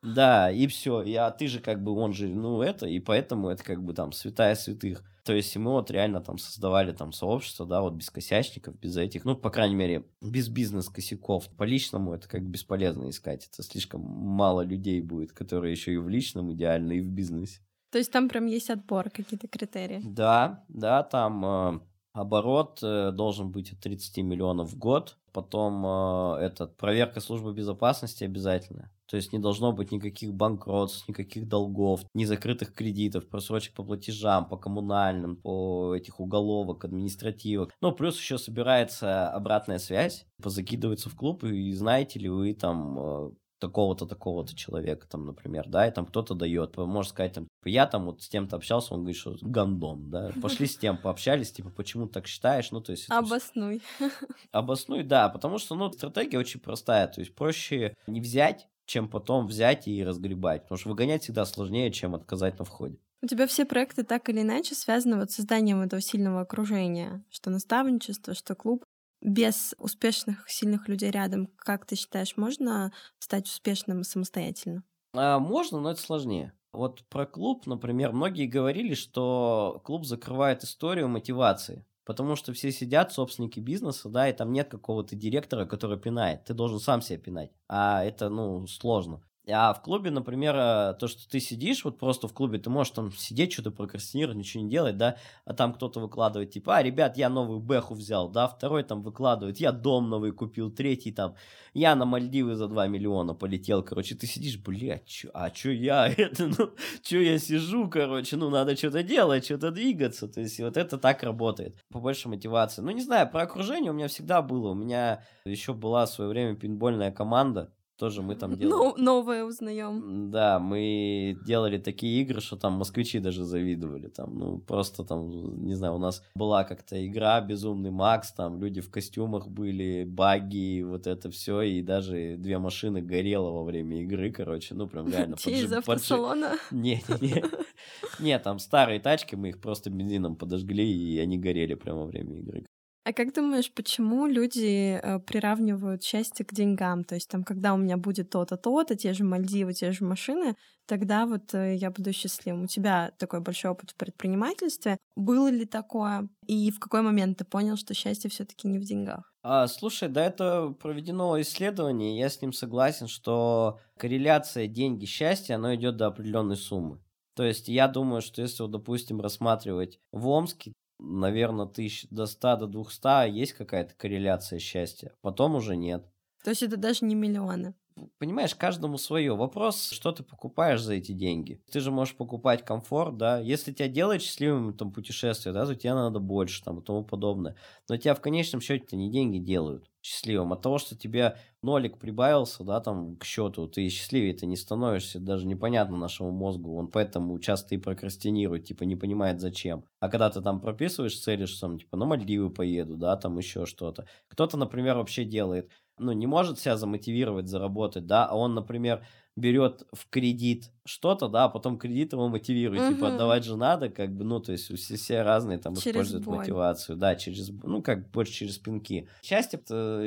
[0.02, 1.04] Да, и все.
[1.18, 4.12] А ты же как бы, он же, ну, это, и поэтому это как бы там
[4.12, 5.04] святая святых.
[5.24, 8.96] То есть и мы вот реально там создавали там сообщество, да, вот без косячников, без
[8.96, 11.50] этих, ну, по крайней мере, без бизнес-косяков.
[11.58, 13.50] По личному это как бесполезно искать.
[13.52, 17.62] Это слишком мало людей будет, которые еще и в личном идеально, и в бизнесе.
[17.92, 20.02] То есть там прям есть отбор, какие-то критерии.
[20.04, 21.80] Да, да, там э,
[22.16, 25.18] оборот э, должен быть от 30 миллионов в год.
[25.34, 28.90] Потом э, этот, проверка службы безопасности обязательно.
[29.08, 34.58] То есть не должно быть никаких банкротств, никаких долгов, незакрытых кредитов, просрочек по платежам, по
[34.58, 37.72] коммунальным, по этих уголовок, административок.
[37.82, 43.32] Ну, плюс еще собирается обратная связь, позакидывается в клуб, и знаете ли вы там э,
[43.60, 47.88] такого-то, такого-то человека, там, например, да, и там кто-то дает, можно сказать, там, типа, я
[47.88, 51.70] там вот с тем-то общался, он говорит, что гандон, да, пошли с тем, пообщались, типа,
[51.70, 53.06] почему так считаешь, ну, то есть...
[53.10, 53.82] Обоснуй.
[54.52, 59.48] Обоснуй, да, потому что, ну, стратегия очень простая, то есть проще не взять, чем потом
[59.48, 63.00] взять и разгребать, потому что выгонять всегда сложнее, чем отказать на входе.
[63.22, 67.50] У тебя все проекты так или иначе связаны вот с созданием этого сильного окружения, что
[67.50, 68.86] наставничество, что клуб.
[69.22, 74.84] Без успешных, сильных людей рядом, как ты считаешь, можно стать успешным самостоятельно?
[75.14, 76.54] А, можно, но это сложнее.
[76.74, 81.86] Вот про клуб, например, многие говорили, что клуб закрывает историю мотивации.
[82.04, 86.44] Потому что все сидят, собственники бизнеса, да, и там нет какого-то директора, который пинает.
[86.44, 87.52] Ты должен сам себя пинать.
[87.68, 89.24] А это, ну, сложно.
[89.48, 92.94] А в клубе, например, э, то, что ты сидишь, вот просто в клубе, ты можешь
[92.94, 97.16] там сидеть, что-то прокрастинировать, ничего не делать, да, а там кто-то выкладывает, типа, а, ребят,
[97.18, 101.36] я новую бэху взял, да, второй там выкладывает, я дом новый купил, третий там,
[101.76, 106.08] я на Мальдивы за 2 миллиона полетел, короче, ты сидишь, блядь, чё, а чё я,
[106.18, 106.72] это, ну,
[107.04, 111.22] чё я сижу, короче, ну, надо что-то делать, что-то двигаться, то есть вот это так
[111.22, 112.82] работает, побольше мотивации.
[112.82, 116.30] Ну, не знаю, про окружение у меня всегда было, у меня еще была в свое
[116.32, 118.74] время пинбольная команда, тоже мы там делали.
[118.74, 120.30] Ну, новое узнаем.
[120.32, 124.08] Да, мы делали такие игры, что там москвичи даже завидовали.
[124.08, 128.82] Там, ну, просто там, не знаю, у нас была как-то игра Безумный Макс, там люди
[128.82, 134.32] в костюмах были, баги, вот это все, и даже две машины горело во время игры,
[134.32, 135.36] короче, ну, прям реально.
[135.38, 136.54] Те из автосалона.
[136.72, 137.44] Не, не, не.
[138.20, 142.40] Не, там старые тачки, мы их просто бензином подожгли, и они горели прямо во время
[142.40, 142.66] игры.
[143.06, 147.04] А как думаешь, почему люди э, приравнивают счастье к деньгам?
[147.04, 150.56] То есть там, когда у меня будет то-то, то-то, те же Мальдивы, те же машины,
[150.88, 152.64] тогда вот э, я буду счастливым.
[152.64, 154.98] У тебя такой большой опыт в предпринимательстве.
[155.16, 156.30] Было ли такое?
[156.48, 159.32] И в какой момент ты понял, что счастье все таки не в деньгах?
[159.44, 165.98] А, слушай, да это проведено исследование, я с ним согласен, что корреляция деньги-счастье, оно идет
[165.98, 167.04] до определенной суммы.
[167.36, 172.58] То есть я думаю, что если, вот, допустим, рассматривать в Омске, наверное, тысяч до 100,
[172.58, 175.14] до 200 есть какая-то корреляция счастья.
[175.22, 176.06] Потом уже нет.
[176.44, 177.74] То есть это даже не миллионы?
[178.18, 179.36] Понимаешь, каждому свое.
[179.36, 181.62] Вопрос, что ты покупаешь за эти деньги.
[181.72, 183.40] Ты же можешь покупать комфорт, да.
[183.40, 187.56] Если тебя делает счастливым там путешествие, да, то тебе надо больше там и тому подобное.
[187.88, 190.52] Но тебя в конечном счете не деньги делают счастливым.
[190.54, 195.20] От того, что тебе нолик прибавился, да, там, к счету, ты счастливее ты не становишься,
[195.20, 199.86] даже непонятно нашему мозгу, он поэтому часто и прокрастинирует, типа, не понимает зачем.
[200.00, 203.66] А когда ты там прописываешь цели, что там, типа, на Мальдивы поеду, да, там еще
[203.66, 204.06] что-то.
[204.28, 209.86] Кто-то, например, вообще делает, ну, не может себя замотивировать заработать, да, а он, например, берет
[209.92, 212.94] в кредит что-то, да, а потом кредит его мотивирует, угу.
[212.94, 216.26] типа отдавать же надо, как бы, ну, то есть все, все разные там через используют
[216.26, 216.38] боль.
[216.38, 219.08] мотивацию, да, через, ну, как больше через пинки.
[219.22, 219.60] Счастье,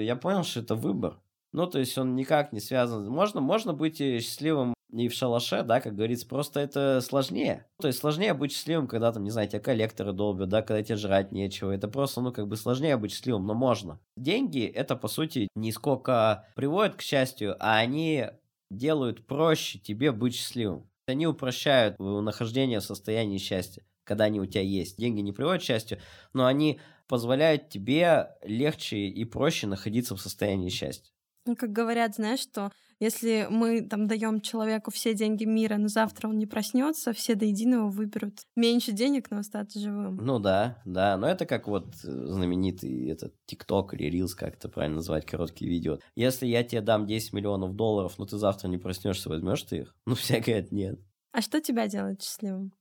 [0.05, 1.19] я понял, что это выбор.
[1.53, 3.07] Ну, то есть он никак не связан.
[3.09, 7.67] Можно, можно быть счастливым и в шалаше, да, как говорится, просто это сложнее.
[7.81, 10.97] То есть сложнее быть счастливым, когда там, не знаю, тебя коллекторы долбят, да, когда тебе
[10.97, 11.71] жрать нечего.
[11.71, 14.01] Это просто, ну, как бы сложнее быть счастливым, но можно.
[14.17, 18.27] Деньги, это, по сути, не сколько приводят к счастью, а они
[18.71, 20.89] делают проще тебе быть счастливым.
[21.07, 24.99] Они упрощают нахождение в состоянии счастья, когда они у тебя есть.
[24.99, 25.99] Деньги не приводят к счастью,
[26.33, 31.13] но они позволяют тебе легче и проще находиться в состоянии счастья.
[31.47, 32.71] Ну, как говорят, знаешь, что
[33.01, 37.45] если мы там даем человеку все деньги мира, но завтра он не проснется, все до
[37.45, 40.17] единого выберут меньше денег, но остаться живым.
[40.17, 44.69] Ну да, да, но это как вот э, знаменитый этот ТикТок или Рилс, как это
[44.69, 45.99] правильно называть, короткие видео.
[46.17, 49.95] Если я тебе дам 10 миллионов долларов, но ты завтра не проснешься, возьмешь ты их?
[50.07, 50.99] Ну, все говорят, нет.
[51.33, 52.73] А что тебя делает счастливым?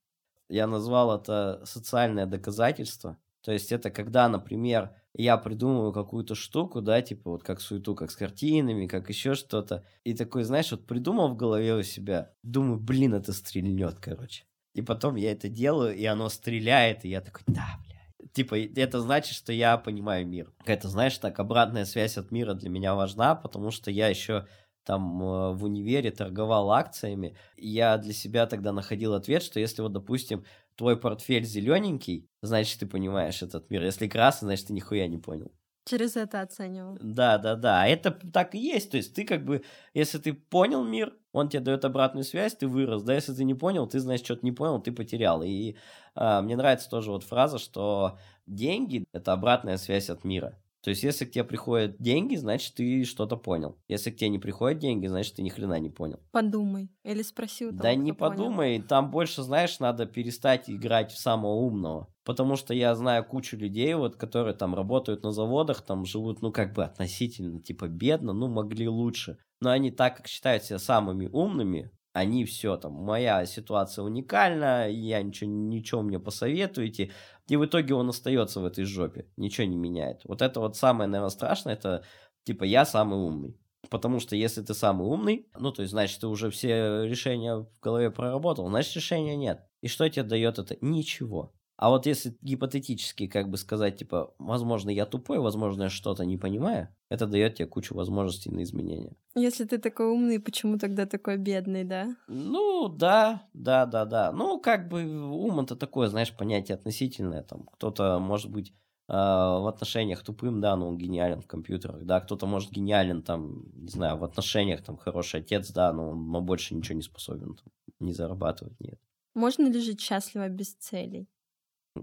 [0.50, 3.18] Я назвал это социальное доказательство.
[3.42, 8.12] То есть это когда, например, я придумываю какую-то штуку, да, типа вот как суету, как
[8.12, 9.84] с картинами, как еще что-то.
[10.04, 14.44] И такой, знаешь, вот придумал в голове у себя, думаю, блин, это стрельнет, короче.
[14.74, 18.30] И потом я это делаю, и оно стреляет, и я такой, да, бля.
[18.32, 20.54] Типа, это значит, что я понимаю мир.
[20.66, 24.46] Это, знаешь, так, обратная связь от мира для меня важна, потому что я еще
[24.88, 29.92] там э, в универе торговал акциями, я для себя тогда находил ответ, что если вот,
[29.92, 30.46] допустим,
[30.78, 33.84] твой портфель зелененький, значит, ты понимаешь этот мир.
[33.84, 35.52] Если красный, значит, ты нихуя не понял.
[35.86, 36.98] Через это оценивал.
[37.02, 37.88] Да, да, да.
[37.88, 38.92] Это так и есть.
[38.92, 39.64] То есть ты как бы,
[39.94, 43.04] если ты понял мир, он тебе дает обратную связь, ты вырос.
[43.04, 45.42] Да, если ты не понял, ты, значит, что-то не понял, ты потерял.
[45.44, 45.78] И
[46.14, 50.60] а, мне нравится тоже вот фраза, что деньги– это обратная связь от мира.
[50.84, 53.78] То есть, если к тебе приходят деньги, значит, ты что-то понял.
[53.88, 56.20] Если к тебе не приходят деньги, значит, ты ни хрена не понял.
[56.32, 56.90] Подумай.
[57.04, 58.78] Или спроси у того, Да не подумай.
[58.78, 58.88] Понял.
[58.88, 62.08] Там больше, знаешь, надо перестать играть в самого умного.
[62.24, 66.52] Потому что я знаю кучу людей, вот, которые там работают на заводах, там живут, ну,
[66.52, 69.38] как бы относительно, типа, бедно, ну, могли лучше.
[69.62, 75.22] Но они так как считают себя самыми умными, они все там, моя ситуация уникальна, я
[75.22, 77.12] ничего, ничего мне посоветуете,
[77.48, 80.22] и в итоге он остается в этой жопе, ничего не меняет.
[80.26, 82.04] Вот это вот самое, наверное, страшное, это
[82.44, 83.58] типа я самый умный.
[83.90, 87.70] Потому что если ты самый умный, ну, то есть, значит, ты уже все решения в
[87.82, 89.66] голове проработал, значит, решения нет.
[89.82, 90.76] И что тебе дает это?
[90.82, 91.54] Ничего.
[91.78, 96.36] А вот если гипотетически как бы сказать, типа, возможно, я тупой, возможно, я что-то не
[96.36, 99.16] понимаю, это дает тебе кучу возможностей на изменения.
[99.36, 102.16] Если ты такой умный, почему тогда такой бедный, да?
[102.28, 104.32] Ну, да, да, да, да.
[104.32, 107.44] Ну, как бы ум это такое, знаешь, понятие относительное.
[107.44, 108.72] Там кто-то может быть
[109.08, 113.66] э, в отношениях тупым, да, но он гениален в компьютерах, да, кто-то может гениален там,
[113.76, 117.54] не знаю, в отношениях там хороший отец, да, но он но больше ничего не способен,
[117.56, 119.00] там, не зарабатывать, нет.
[119.36, 121.28] Можно ли жить счастливо без целей?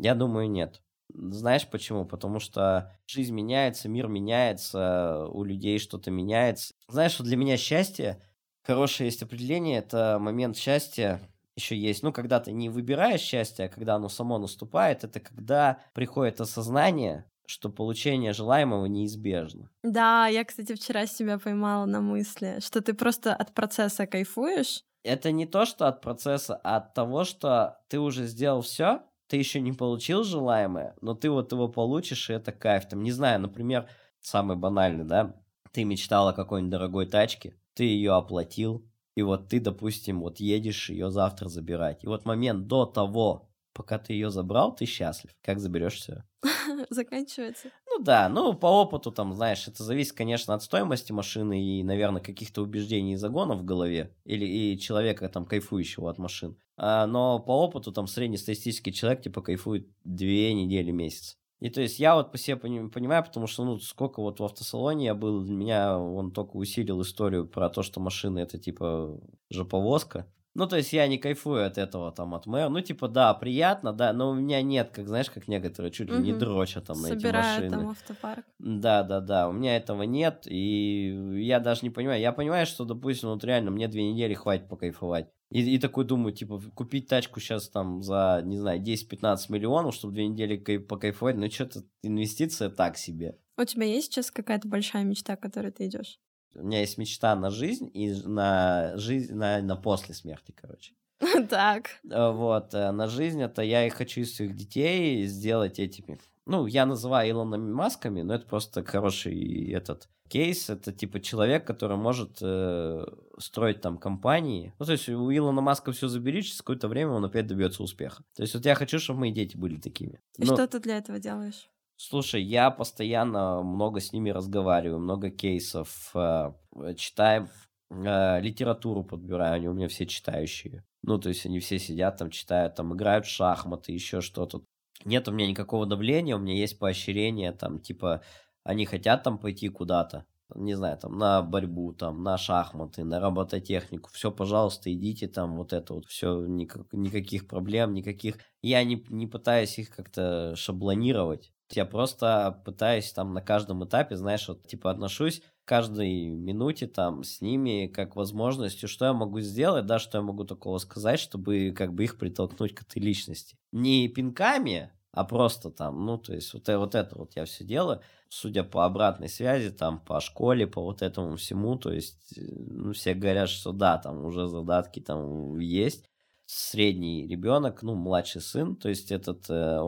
[0.01, 0.83] Я думаю, нет.
[1.13, 2.05] Знаешь почему?
[2.05, 6.75] Потому что жизнь меняется, мир меняется, у людей что-то меняется.
[6.89, 8.23] Знаешь, что для меня счастье,
[8.63, 11.21] хорошее есть определение, это момент счастья,
[11.57, 15.79] еще есть, ну, когда ты не выбираешь счастье, а когда оно само наступает, это когда
[15.93, 19.71] приходит осознание, что получение желаемого неизбежно.
[19.83, 24.83] Да, я, кстати, вчера себя поймала на мысли, что ты просто от процесса кайфуешь.
[25.05, 29.03] Это не то, что от процесса, а от того, что ты уже сделал все,
[29.35, 32.87] ты еще не получил желаемое, но ты вот его получишь, и это кайф.
[32.87, 33.89] Там, не знаю, например,
[34.20, 35.35] самый банальный, да,
[35.72, 40.89] ты мечтал о какой-нибудь дорогой тачке, ты ее оплатил, и вот ты, допустим, вот едешь
[40.89, 42.05] ее завтра забирать.
[42.05, 45.33] И вот момент до того, пока ты ее забрал, ты счастлив.
[45.43, 46.25] Как заберешь все?
[46.91, 47.68] Заканчивается.
[47.91, 52.22] Ну да, ну по опыту там, знаешь, это зависит, конечно, от стоимости машины и, наверное,
[52.22, 56.57] каких-то убеждений и загонов в голове или и человека там кайфующего от машин.
[56.77, 61.37] А, но по опыту там среднестатистический человек типа кайфует две недели, месяц.
[61.61, 65.07] И то есть я вот по себе понимаю, потому что, ну, сколько вот в автосалоне
[65.07, 69.18] я был, для меня он только усилил историю про то, что машины это типа
[69.51, 70.31] жоповозка.
[70.55, 72.69] Ну, то есть я не кайфую от этого, там, от мэра.
[72.69, 76.19] Ну, типа, да, приятно, да, но у меня нет, как, знаешь, как некоторые чуть ли
[76.19, 77.71] не дрочат там на эти машины.
[77.71, 78.47] там автопарк.
[78.61, 82.21] Да, да, да, у меня этого нет, и я даже не понимаю.
[82.21, 85.29] Я понимаю, что, допустим, вот реально мне две недели хватит покайфовать.
[85.51, 90.15] И, и такой думаю, типа, купить тачку сейчас там за, не знаю, 10-15 миллионов, чтобы
[90.15, 93.39] две недели покайфовать, ну, что-то инвестиция так себе.
[93.57, 96.19] У тебя есть сейчас какая-то большая мечта, к которой ты идешь?
[96.55, 100.93] У меня есть мечта на жизнь и на жизнь, на, на после смерти, короче.
[101.49, 101.91] Так.
[102.11, 106.19] Э, вот, э, на жизнь это я и хочу из своих детей сделать этими.
[106.47, 110.69] Ну, я называю Илонами Масками, но это просто хороший этот кейс.
[110.69, 113.07] Это типа человек, который может э,
[113.39, 114.75] строить там компании.
[114.79, 118.23] Ну, то есть у Илона Маска все забери, через какое-то время он опять добьется успеха.
[118.37, 120.21] То есть вот я хочу, чтобы мои дети были такими.
[120.39, 120.55] И но...
[120.55, 121.71] что ты для этого делаешь?
[121.97, 126.53] Слушай, я постоянно много с ними разговариваю, много кейсов, э,
[126.97, 127.49] читаем,
[127.91, 130.85] э, литературу подбираю, они у меня все читающие.
[131.03, 134.65] Ну, то есть они все сидят там, читают, там, играют в шахматы, еще что-то.
[135.05, 138.23] Нет у меня никакого давления, у меня есть поощрение, там, типа,
[138.65, 140.25] они хотят там пойти куда-то,
[140.55, 145.73] не знаю, там, на борьбу, там, на шахматы, на робототехнику, все, пожалуйста, идите там, вот
[145.73, 148.39] это вот, все, никак, никаких проблем, никаких...
[148.63, 154.49] Я не, не пытаюсь их как-то шаблонировать, я просто пытаюсь там на каждом этапе, знаешь,
[154.49, 159.99] вот типа отношусь каждой минуте там с ними как возможностью, что я могу сделать, да,
[159.99, 163.57] что я могу такого сказать, чтобы как бы их притолкнуть к этой личности.
[163.72, 167.64] Не пинками, а просто там, ну, то есть вот, э, вот это вот я все
[167.64, 172.43] делаю, судя по обратной связи, там, по школе, по вот этому всему, то есть, э,
[172.43, 176.05] ну, все говорят, что да, там уже задатки там есть.
[176.47, 179.79] Средний ребенок, ну, младший сын, то есть этот, э,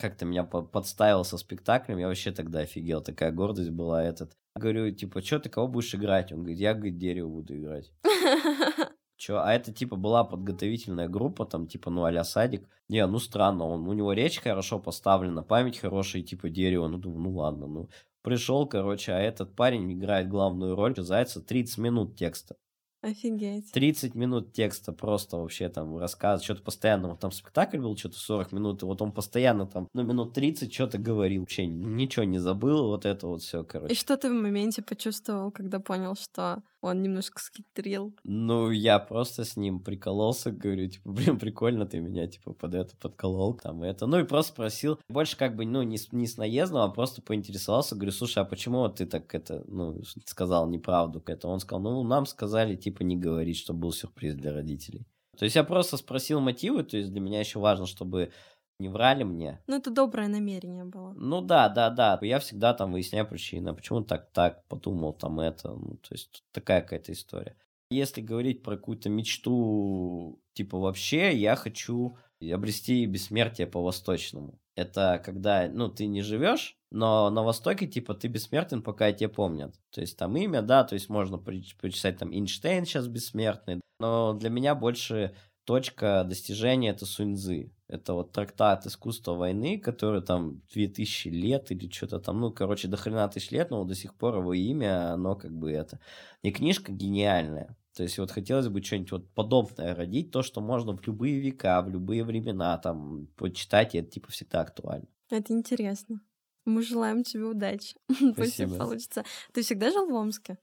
[0.00, 4.36] он как-то меня подставил со спектаклем, я вообще тогда офигел, такая гордость была этот.
[4.54, 6.32] Говорю, типа, что ты кого будешь играть?
[6.32, 7.92] Он говорит, я, говорит, дерево буду играть.
[9.16, 9.38] Чё?
[9.38, 12.68] А это, типа, была подготовительная группа, там, типа, ну, а садик.
[12.88, 16.88] Не, ну, странно, он, у него речь хорошо поставлена, память хорошая, типа, дерево.
[16.88, 17.88] Ну, думаю, ну, ладно, ну.
[18.22, 22.56] Пришел, короче, а этот парень играет главную роль, зайца 30 минут текста.
[23.00, 23.70] Офигеть.
[23.72, 28.52] 30 минут текста просто вообще там рассказ, что-то постоянно, вот там спектакль был, что-то 40
[28.52, 32.88] минут, и вот он постоянно там, ну, минут 30 что-то говорил, вообще ничего не забыл,
[32.88, 33.92] вот это вот все, короче.
[33.92, 38.14] И что ты в моменте почувствовал, когда понял, что он немножко схитрил?
[38.24, 42.96] Ну, я просто с ним прикололся, говорю, типа, блин, прикольно ты меня, типа, под это
[42.96, 46.36] подколол, там, это, ну, и просто спросил, больше как бы, ну, не с, не с
[46.36, 51.48] наездом, а просто поинтересовался, говорю, слушай, а почему ты так это, ну, сказал неправду это?
[51.48, 55.06] Он сказал, ну, нам сказали, типа не говорить, что был сюрприз для родителей.
[55.38, 58.32] То есть я просто спросил мотивы, то есть для меня еще важно, чтобы
[58.78, 59.60] не врали мне.
[59.66, 61.12] Ну, это доброе намерение было.
[61.16, 62.18] Ну да, да, да.
[62.22, 65.70] Я всегда там выясняю причину, почему так, так подумал, там это.
[65.70, 67.56] Ну, то есть такая какая-то история.
[67.90, 74.60] Если говорить про какую-то мечту, типа вообще, я хочу обрести бессмертие по-восточному.
[74.76, 79.74] Это когда, ну, ты не живешь, но на Востоке, типа, ты бессмертен, пока тебя помнят.
[79.90, 83.80] То есть там имя, да, то есть можно прочитать там Эйнштейн сейчас бессмертный.
[83.98, 87.72] Но для меня больше точка достижения это Суньзы.
[87.88, 92.98] Это вот трактат искусства войны, который там 2000 лет или что-то там, ну, короче, до
[92.98, 95.98] хрена тысяч лет, но до сих пор его имя, оно как бы это...
[96.42, 97.76] И книжка гениальная.
[97.96, 101.80] То есть вот хотелось бы что-нибудь вот подобное родить, то, что можно в любые века,
[101.82, 105.08] в любые времена там почитать, и это типа всегда актуально.
[105.30, 106.20] Это интересно.
[106.66, 107.96] Мы желаем тебе удачи.
[108.36, 109.24] Пусть все получится.
[109.52, 110.58] Ты всегда жил в Омске?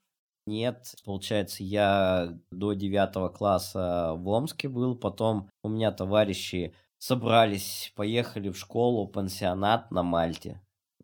[0.48, 8.50] Нет, получается, я до девятого класса в Омске был, потом у меня товарищи собрались, поехали
[8.50, 10.62] в школу, пансионат на Мальте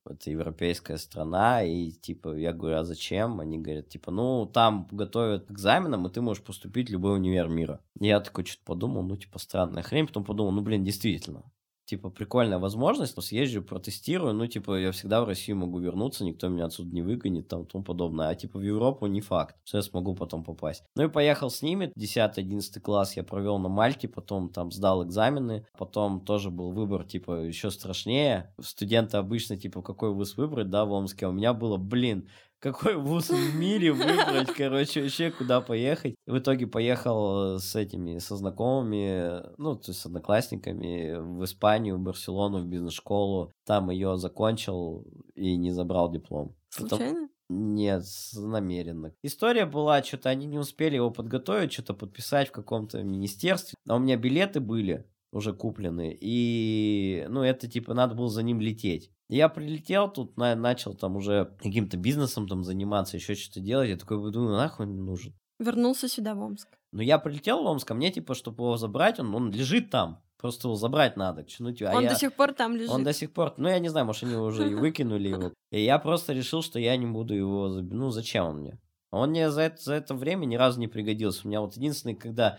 [0.10, 3.40] это европейская страна, и типа я говорю, а зачем?
[3.40, 7.48] Они говорят, типа, ну, там готовят к экзаменам, и ты можешь поступить в любой универ
[7.48, 7.82] мира.
[8.00, 11.44] Я такой что-то подумал, ну, типа, странная хрень, потом подумал, ну, блин, действительно,
[11.92, 16.48] типа, прикольная возможность, но съезжу, протестирую, ну, типа, я всегда в Россию могу вернуться, никто
[16.48, 19.82] меня отсюда не выгонит, там, тому подобное, а, типа, в Европу не факт, что я
[19.82, 20.86] смогу потом попасть.
[20.96, 25.68] Ну, и поехал с ними, 10-11 класс я провел на Мальте, потом там сдал экзамены,
[25.78, 30.94] потом тоже был выбор, типа, еще страшнее, студенты обычно, типа, какой вуз выбрать, да, в
[30.94, 32.30] Омске, а у меня было, блин,
[32.62, 36.16] какой вуз в мире выбрать, короче, вообще куда поехать.
[36.28, 42.02] В итоге поехал с этими, со знакомыми, ну, то есть с одноклассниками в Испанию, в
[42.02, 43.52] Барселону, в бизнес-школу.
[43.66, 45.06] Там ее закончил
[45.36, 46.56] и не забрал диплом.
[46.70, 47.30] Случайно?
[47.50, 49.14] Нет, намеренно.
[49.24, 53.76] История была, что-то они не успели его подготовить, что-то подписать в каком-то министерстве.
[53.90, 58.60] А у меня билеты были уже куплены, и, ну, это, типа, надо было за ним
[58.60, 59.12] лететь.
[59.30, 63.90] Я прилетел тут, на, начал там уже каким-то бизнесом там заниматься, еще что-то делать.
[63.90, 65.34] Я такой думаю, нахуй он нужен.
[65.58, 66.68] Вернулся сюда, в Омск.
[66.92, 70.22] Ну, я прилетел в Омск, а мне, типа, чтобы его забрать, он, он лежит там.
[70.38, 71.46] Просто его забрать надо.
[71.60, 72.10] Ну, типа, а он я...
[72.10, 72.90] до сих пор там лежит.
[72.90, 73.54] Он до сих пор...
[73.58, 75.54] Ну, я не знаю, может, они уже и выкинули его.
[75.72, 77.68] И я просто решил, что я не буду его...
[77.70, 78.80] Ну, зачем он мне?
[79.12, 81.42] Он мне за это, за это время ни разу не пригодился.
[81.44, 82.58] У меня вот единственный, когда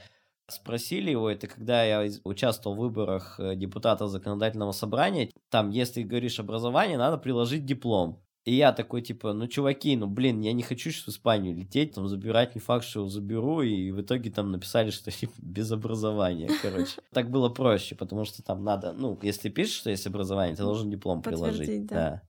[0.53, 5.31] спросили его, это когда я участвовал в выборах э, депутата законодательного собрания.
[5.51, 8.23] Там, если говоришь образование, надо приложить диплом.
[8.45, 11.95] И я такой, типа, ну, чуваки, ну, блин, я не хочу сейчас в Испанию лететь,
[11.95, 16.51] там, забирать, не факт, что заберу, и в итоге там написали, что типа, без образования,
[16.61, 17.01] короче.
[17.13, 20.91] Так было проще, потому что там надо, ну, если пишешь, что есть образование, ты должен
[20.91, 21.87] диплом приложить.
[21.87, 22.23] да.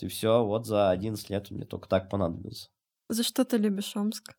[0.00, 2.70] И все, вот за 11 лет мне только так понадобилось.
[3.08, 4.36] За что ты любишь Омск?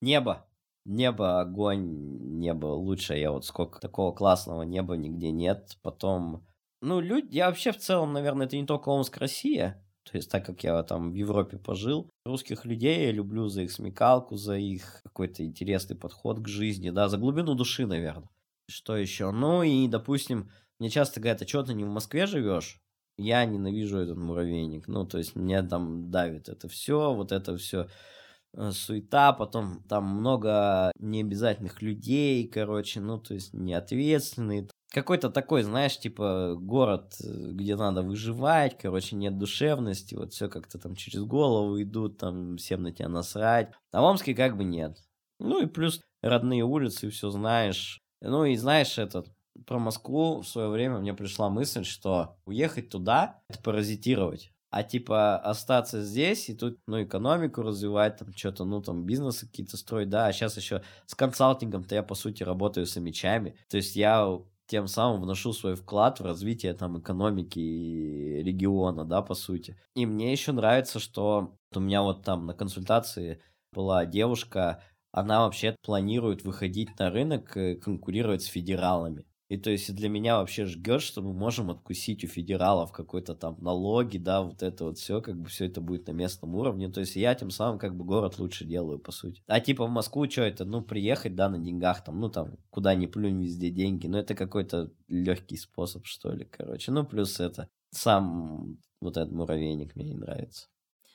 [0.00, 0.48] Небо.
[0.86, 3.14] Небо, огонь, небо лучше.
[3.14, 5.76] Я вот сколько такого классного неба нигде нет.
[5.82, 6.46] Потом,
[6.80, 10.46] ну, люди, я вообще в целом, наверное, это не только Омск, Россия, то есть, так
[10.46, 15.00] как я там в Европе пожил, русских людей я люблю за их смекалку, за их
[15.02, 18.30] какой-то интересный подход к жизни, да, за глубину души, наверное.
[18.70, 19.32] Что еще?
[19.32, 22.80] Ну и, допустим, мне часто говорят, а что ты не в Москве живешь?
[23.18, 24.86] Я ненавижу этот муравейник.
[24.86, 27.88] Ну, то есть, меня там давит это все, вот это все
[28.72, 36.54] суета, потом там много необязательных людей, короче, ну, то есть неответственные, какой-то такой, знаешь, типа
[36.58, 42.18] город, э, где надо выживать, короче, нет душевности, вот все как-то там через голову идут,
[42.18, 43.72] там всем на тебя насрать.
[43.92, 44.98] А в Омске как бы нет.
[45.38, 48.00] Ну и плюс родные улицы, все знаешь.
[48.22, 49.28] Ну и знаешь, этот,
[49.66, 54.52] про Москву в свое время мне пришла мысль, что уехать туда– это паразитировать.
[54.76, 59.78] А типа остаться здесь и тут, ну, экономику развивать, там что-то, ну, там бизнесы какие-то
[59.78, 63.56] строить, да, а сейчас еще с консалтингом-то я, по сути, работаю с мечами.
[63.70, 69.32] То есть я тем самым вношу свой вклад в развитие там экономики региона, да, по
[69.32, 69.78] сути.
[69.94, 73.40] И мне еще нравится, что у меня вот там на консультации
[73.72, 79.24] была девушка, она вообще планирует выходить на рынок, конкурировать с федералами.
[79.48, 83.56] И то есть для меня вообще жгет, что мы можем откусить у федералов какой-то там
[83.60, 86.88] налоги, да, вот это вот все, как бы все это будет на местном уровне.
[86.88, 89.42] То есть я тем самым как бы город лучше делаю, по сути.
[89.46, 92.94] А типа в Москву что это, ну, приехать, да, на деньгах там, ну, там, куда
[92.96, 94.08] ни плюнь, везде деньги.
[94.08, 96.90] Ну, это какой-то легкий способ, что ли, короче.
[96.90, 100.66] Ну, плюс это сам вот этот муравейник мне не нравится.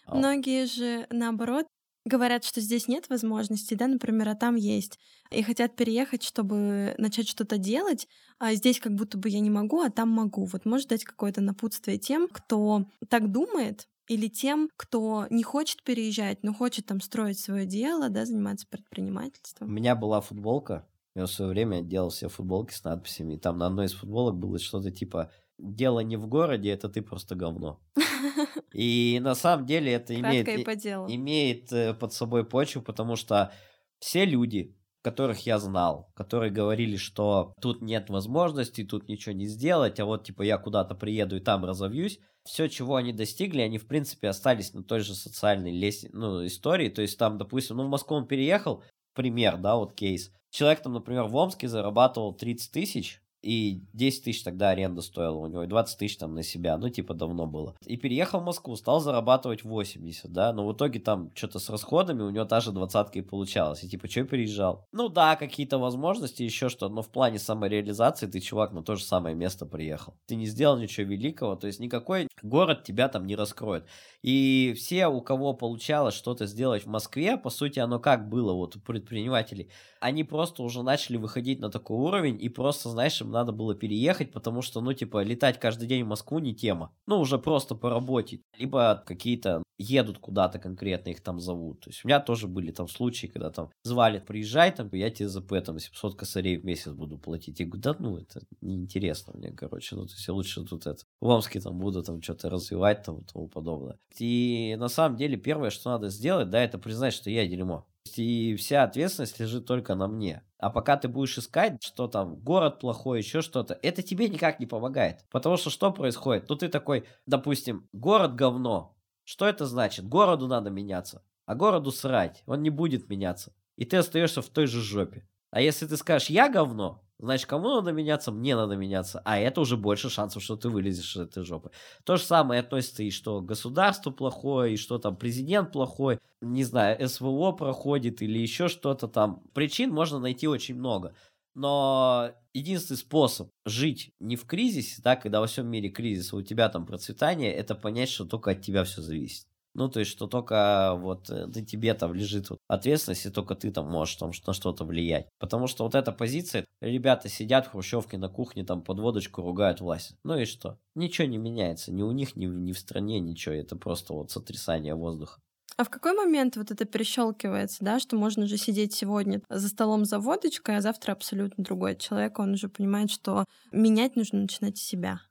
[0.07, 1.67] Многие же, наоборот,
[2.05, 4.99] говорят, что здесь нет возможности, да, например, а там есть,
[5.31, 8.07] и хотят переехать, чтобы начать что-то делать,
[8.39, 10.45] а здесь как будто бы я не могу, а там могу.
[10.45, 16.43] Вот можешь дать какое-то напутствие тем, кто так думает, или тем, кто не хочет переезжать,
[16.43, 19.69] но хочет там строить свое дело, да, заниматься предпринимательством.
[19.69, 23.57] У меня была футболка, я в свое время делал себе футболки с надписями, и там
[23.57, 25.31] на одной из футболок было что-то типа
[25.61, 27.79] дело не в городе, это ты просто говно.
[28.73, 33.53] И на самом деле это имеет, имеет э, под собой почву, потому что
[33.99, 39.99] все люди, которых я знал, которые говорили, что тут нет возможности, тут ничего не сделать,
[39.99, 43.87] а вот типа я куда-то приеду и там разовьюсь, все, чего они достигли, они в
[43.87, 47.89] принципе остались на той же социальной лестнице, ну, истории, то есть там, допустим, ну в
[47.89, 48.83] Москву он переехал,
[49.13, 54.43] пример, да, вот кейс, человек там, например, в Омске зарабатывал 30 тысяч, и 10 тысяч
[54.43, 57.75] тогда аренда стоила у него, и 20 тысяч там на себя, ну, типа, давно было.
[57.85, 62.21] И переехал в Москву, стал зарабатывать 80, да, но в итоге там что-то с расходами
[62.21, 63.83] у него та же двадцатка и получалось.
[63.83, 64.85] И типа, что переезжал?
[64.91, 69.03] Ну да, какие-то возможности, еще что, но в плане самореализации ты, чувак, на то же
[69.03, 70.13] самое место приехал.
[70.27, 73.85] Ты не сделал ничего великого, то есть никакой город тебя там не раскроет.
[74.21, 78.75] И все, у кого получалось что-то сделать в Москве, по сути, оно как было вот
[78.75, 79.69] у предпринимателей,
[79.99, 84.31] они просто уже начали выходить на такой уровень, и просто, знаешь, им надо было переехать,
[84.31, 86.93] потому что, ну, типа, летать каждый день в Москву не тема.
[87.07, 88.41] Ну, уже просто по работе.
[88.57, 91.81] Либо какие-то едут куда-то конкретно, их там зовут.
[91.81, 95.29] То есть у меня тоже были там случаи, когда там звали, приезжай, там, я тебе
[95.29, 97.59] ЗП там 700 косарей в месяц буду платить.
[97.59, 101.03] Я говорю, да ну, это неинтересно мне, короче, ну, то есть я лучше тут это,
[101.19, 103.97] в Омске там буду там что-то развивать там и тому подобное.
[104.19, 107.87] И на самом деле первое, что надо сделать, да, это признать, что я дерьмо.
[108.17, 110.43] И вся ответственность лежит только на мне.
[110.57, 114.65] А пока ты будешь искать, что там город плохой, еще что-то, это тебе никак не
[114.65, 115.25] помогает.
[115.29, 116.49] Потому что что происходит?
[116.49, 120.07] Ну ты такой, допустим, город говно, Что это значит?
[120.07, 123.53] Городу надо меняться, а городу срать, он не будет меняться.
[123.77, 125.27] И ты остаешься в той же жопе.
[125.51, 128.31] А если ты скажешь «я говно», значит, кому надо меняться?
[128.31, 129.21] Мне надо меняться.
[129.25, 131.71] А это уже больше шансов, что ты вылезешь из этой жопы.
[132.03, 137.07] То же самое относится и что государство плохое, и что там президент плохой, не знаю,
[137.07, 139.43] СВО проходит или еще что-то там.
[139.53, 141.15] Причин можно найти очень много.
[141.53, 146.41] Но единственный способ жить не в кризисе, да, когда во всем мире кризис, а у
[146.41, 149.50] тебя там процветание, это понять, что только от тебя все зависит.
[149.73, 153.55] Ну, то есть, что только вот э, на тебе там лежит вот ответственность, и только
[153.55, 155.27] ты там можешь там на что-то влиять.
[155.39, 159.81] Потому что вот эта позиция, ребята сидят в хрущевке на кухне, там под водочку ругают
[159.81, 160.15] власть.
[160.23, 160.77] Ну и что?
[160.95, 163.55] Ничего не меняется, ни у них, ни, ни в стране, ничего.
[163.55, 165.39] Это просто вот сотрясание воздуха.
[165.77, 170.05] А в какой момент вот это перещелкивается, да, что можно же сидеть сегодня за столом
[170.05, 175.21] за водочкой, а завтра абсолютно другой человек, он уже понимает, что менять нужно начинать себя.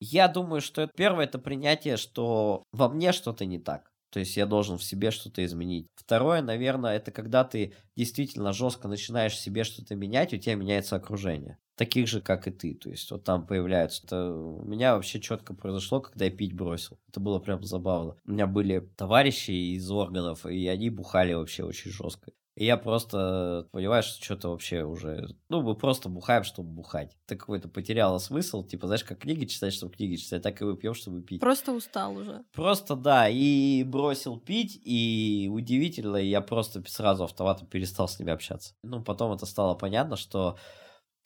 [0.00, 3.90] Я думаю, что первое это принятие, что во мне что-то не так.
[4.10, 5.88] То есть я должен в себе что-то изменить.
[5.94, 10.96] Второе, наверное, это когда ты действительно жестко начинаешь в себе что-то менять, у тебя меняется
[10.96, 11.58] окружение.
[11.76, 12.74] Таких же, как и ты.
[12.74, 14.02] То есть вот там появляются.
[14.06, 16.98] Это у меня вообще четко произошло, когда я пить бросил.
[17.08, 18.16] Это было прям забавно.
[18.24, 22.32] У меня были товарищи из органов, и они бухали вообще очень жестко.
[22.56, 25.28] И я просто понимаю, что что-то вообще уже...
[25.50, 27.14] Ну, мы просто бухаем, чтобы бухать.
[27.26, 28.64] Это какой-то потеряло смысл.
[28.64, 31.40] Типа, знаешь, как книги читать, чтобы книги читать, так и мы пьем, чтобы пить.
[31.40, 32.44] Просто устал уже.
[32.54, 33.28] Просто, да.
[33.28, 38.74] И бросил пить, и удивительно, я просто сразу автоматом перестал с ними общаться.
[38.82, 40.56] Ну, потом это стало понятно, что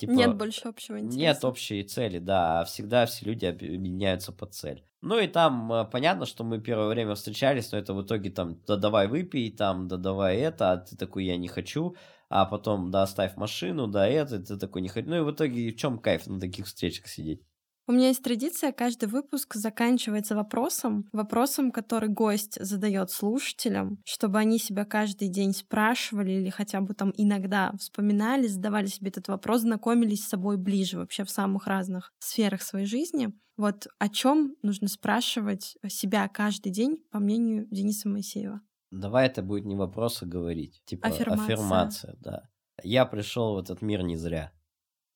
[0.00, 1.18] Типа, нет больше общего интереса.
[1.18, 2.60] Нет общей цели, да.
[2.60, 4.82] А всегда все люди объединяются под цель.
[5.02, 8.60] Ну и там э, понятно, что мы первое время встречались, но это в итоге там,
[8.66, 11.96] да давай выпей, там, да давай это, а ты такой, я не хочу,
[12.28, 15.08] а потом, да оставь машину, да это, ты такой не хочу.
[15.08, 17.42] Ну и в итоге в чем кайф на таких встречах сидеть?
[17.90, 24.60] У меня есть традиция, каждый выпуск заканчивается вопросом, вопросом, который гость задает слушателям, чтобы они
[24.60, 30.22] себя каждый день спрашивали или хотя бы там иногда вспоминали, задавали себе этот вопрос, знакомились
[30.22, 33.34] с собой ближе вообще в самых разных сферах своей жизни.
[33.56, 38.60] Вот о чем нужно спрашивать себя каждый день, по мнению Дениса Моисеева?
[38.92, 40.80] Давай это будет не вопрос, а говорить.
[40.84, 41.42] Типа аффирмация.
[41.42, 42.48] аффирмация, да.
[42.84, 44.52] Я пришел в этот мир не зря.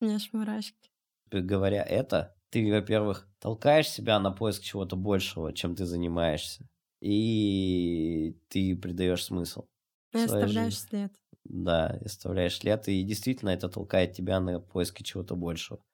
[0.00, 0.90] У меня аж мурашки.
[1.30, 6.68] Говоря это, ты, во-первых, толкаешь себя на поиск чего-то большего, чем ты занимаешься,
[7.00, 9.66] и ты придаешь смысл.
[10.12, 10.78] И оставляешь жизни.
[10.78, 11.12] след.
[11.44, 15.84] Да, оставляешь след, и действительно это толкает тебя на поиски чего-то большего,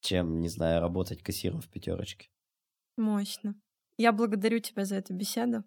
[0.00, 2.30] чем, не знаю, работать кассиром в пятерочке.
[2.96, 3.54] Мощно.
[3.96, 5.64] Я благодарю тебя за эту беседу.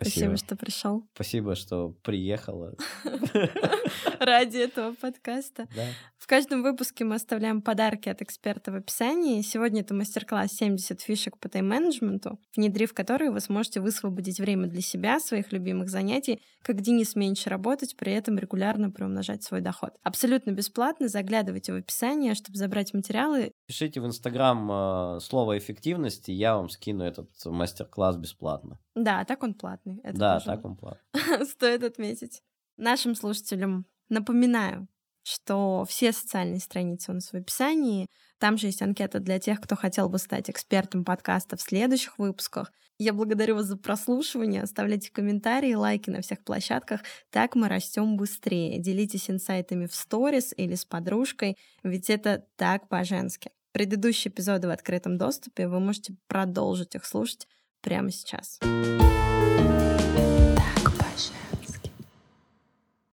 [0.00, 1.08] Спасибо, Спасибо что пришел.
[1.14, 2.74] Спасибо, что приехала.
[4.18, 5.68] Ради этого подкаста.
[5.76, 5.84] Да.
[6.16, 9.42] В каждом выпуске мы оставляем подарки от эксперта в описании.
[9.42, 15.20] Сегодня это мастер-класс 70 фишек по тайм-менеджменту, внедрив которые вы сможете высвободить время для себя,
[15.20, 19.92] своих любимых занятий, как Денис меньше работать, при этом регулярно приумножать свой доход.
[20.02, 21.08] Абсолютно бесплатно.
[21.08, 23.52] Заглядывайте в описание, чтобы забрать материалы.
[23.66, 28.78] Пишите в Инстаграм э, слово эффективности, я вам скину этот мастер-класс бесплатно.
[28.94, 30.00] Да, так он платный.
[30.02, 31.44] Это да, так он платный.
[31.46, 32.42] Стоит отметить.
[32.76, 34.88] Нашим слушателям напоминаю,
[35.22, 38.06] что все социальные страницы у нас в описании.
[38.38, 42.72] Там же есть анкета для тех, кто хотел бы стать экспертом подкаста в следующих выпусках.
[42.98, 44.62] Я благодарю вас за прослушивание.
[44.62, 47.00] Оставляйте комментарии, лайки на всех площадках.
[47.30, 48.78] Так мы растем быстрее.
[48.78, 53.50] Делитесь инсайтами в сторис или с подружкой, ведь это так по-женски.
[53.72, 57.46] Предыдущие эпизоды в открытом доступе вы можете продолжить их слушать
[57.80, 58.58] прямо сейчас.
[60.56, 61.32] Так, Паша.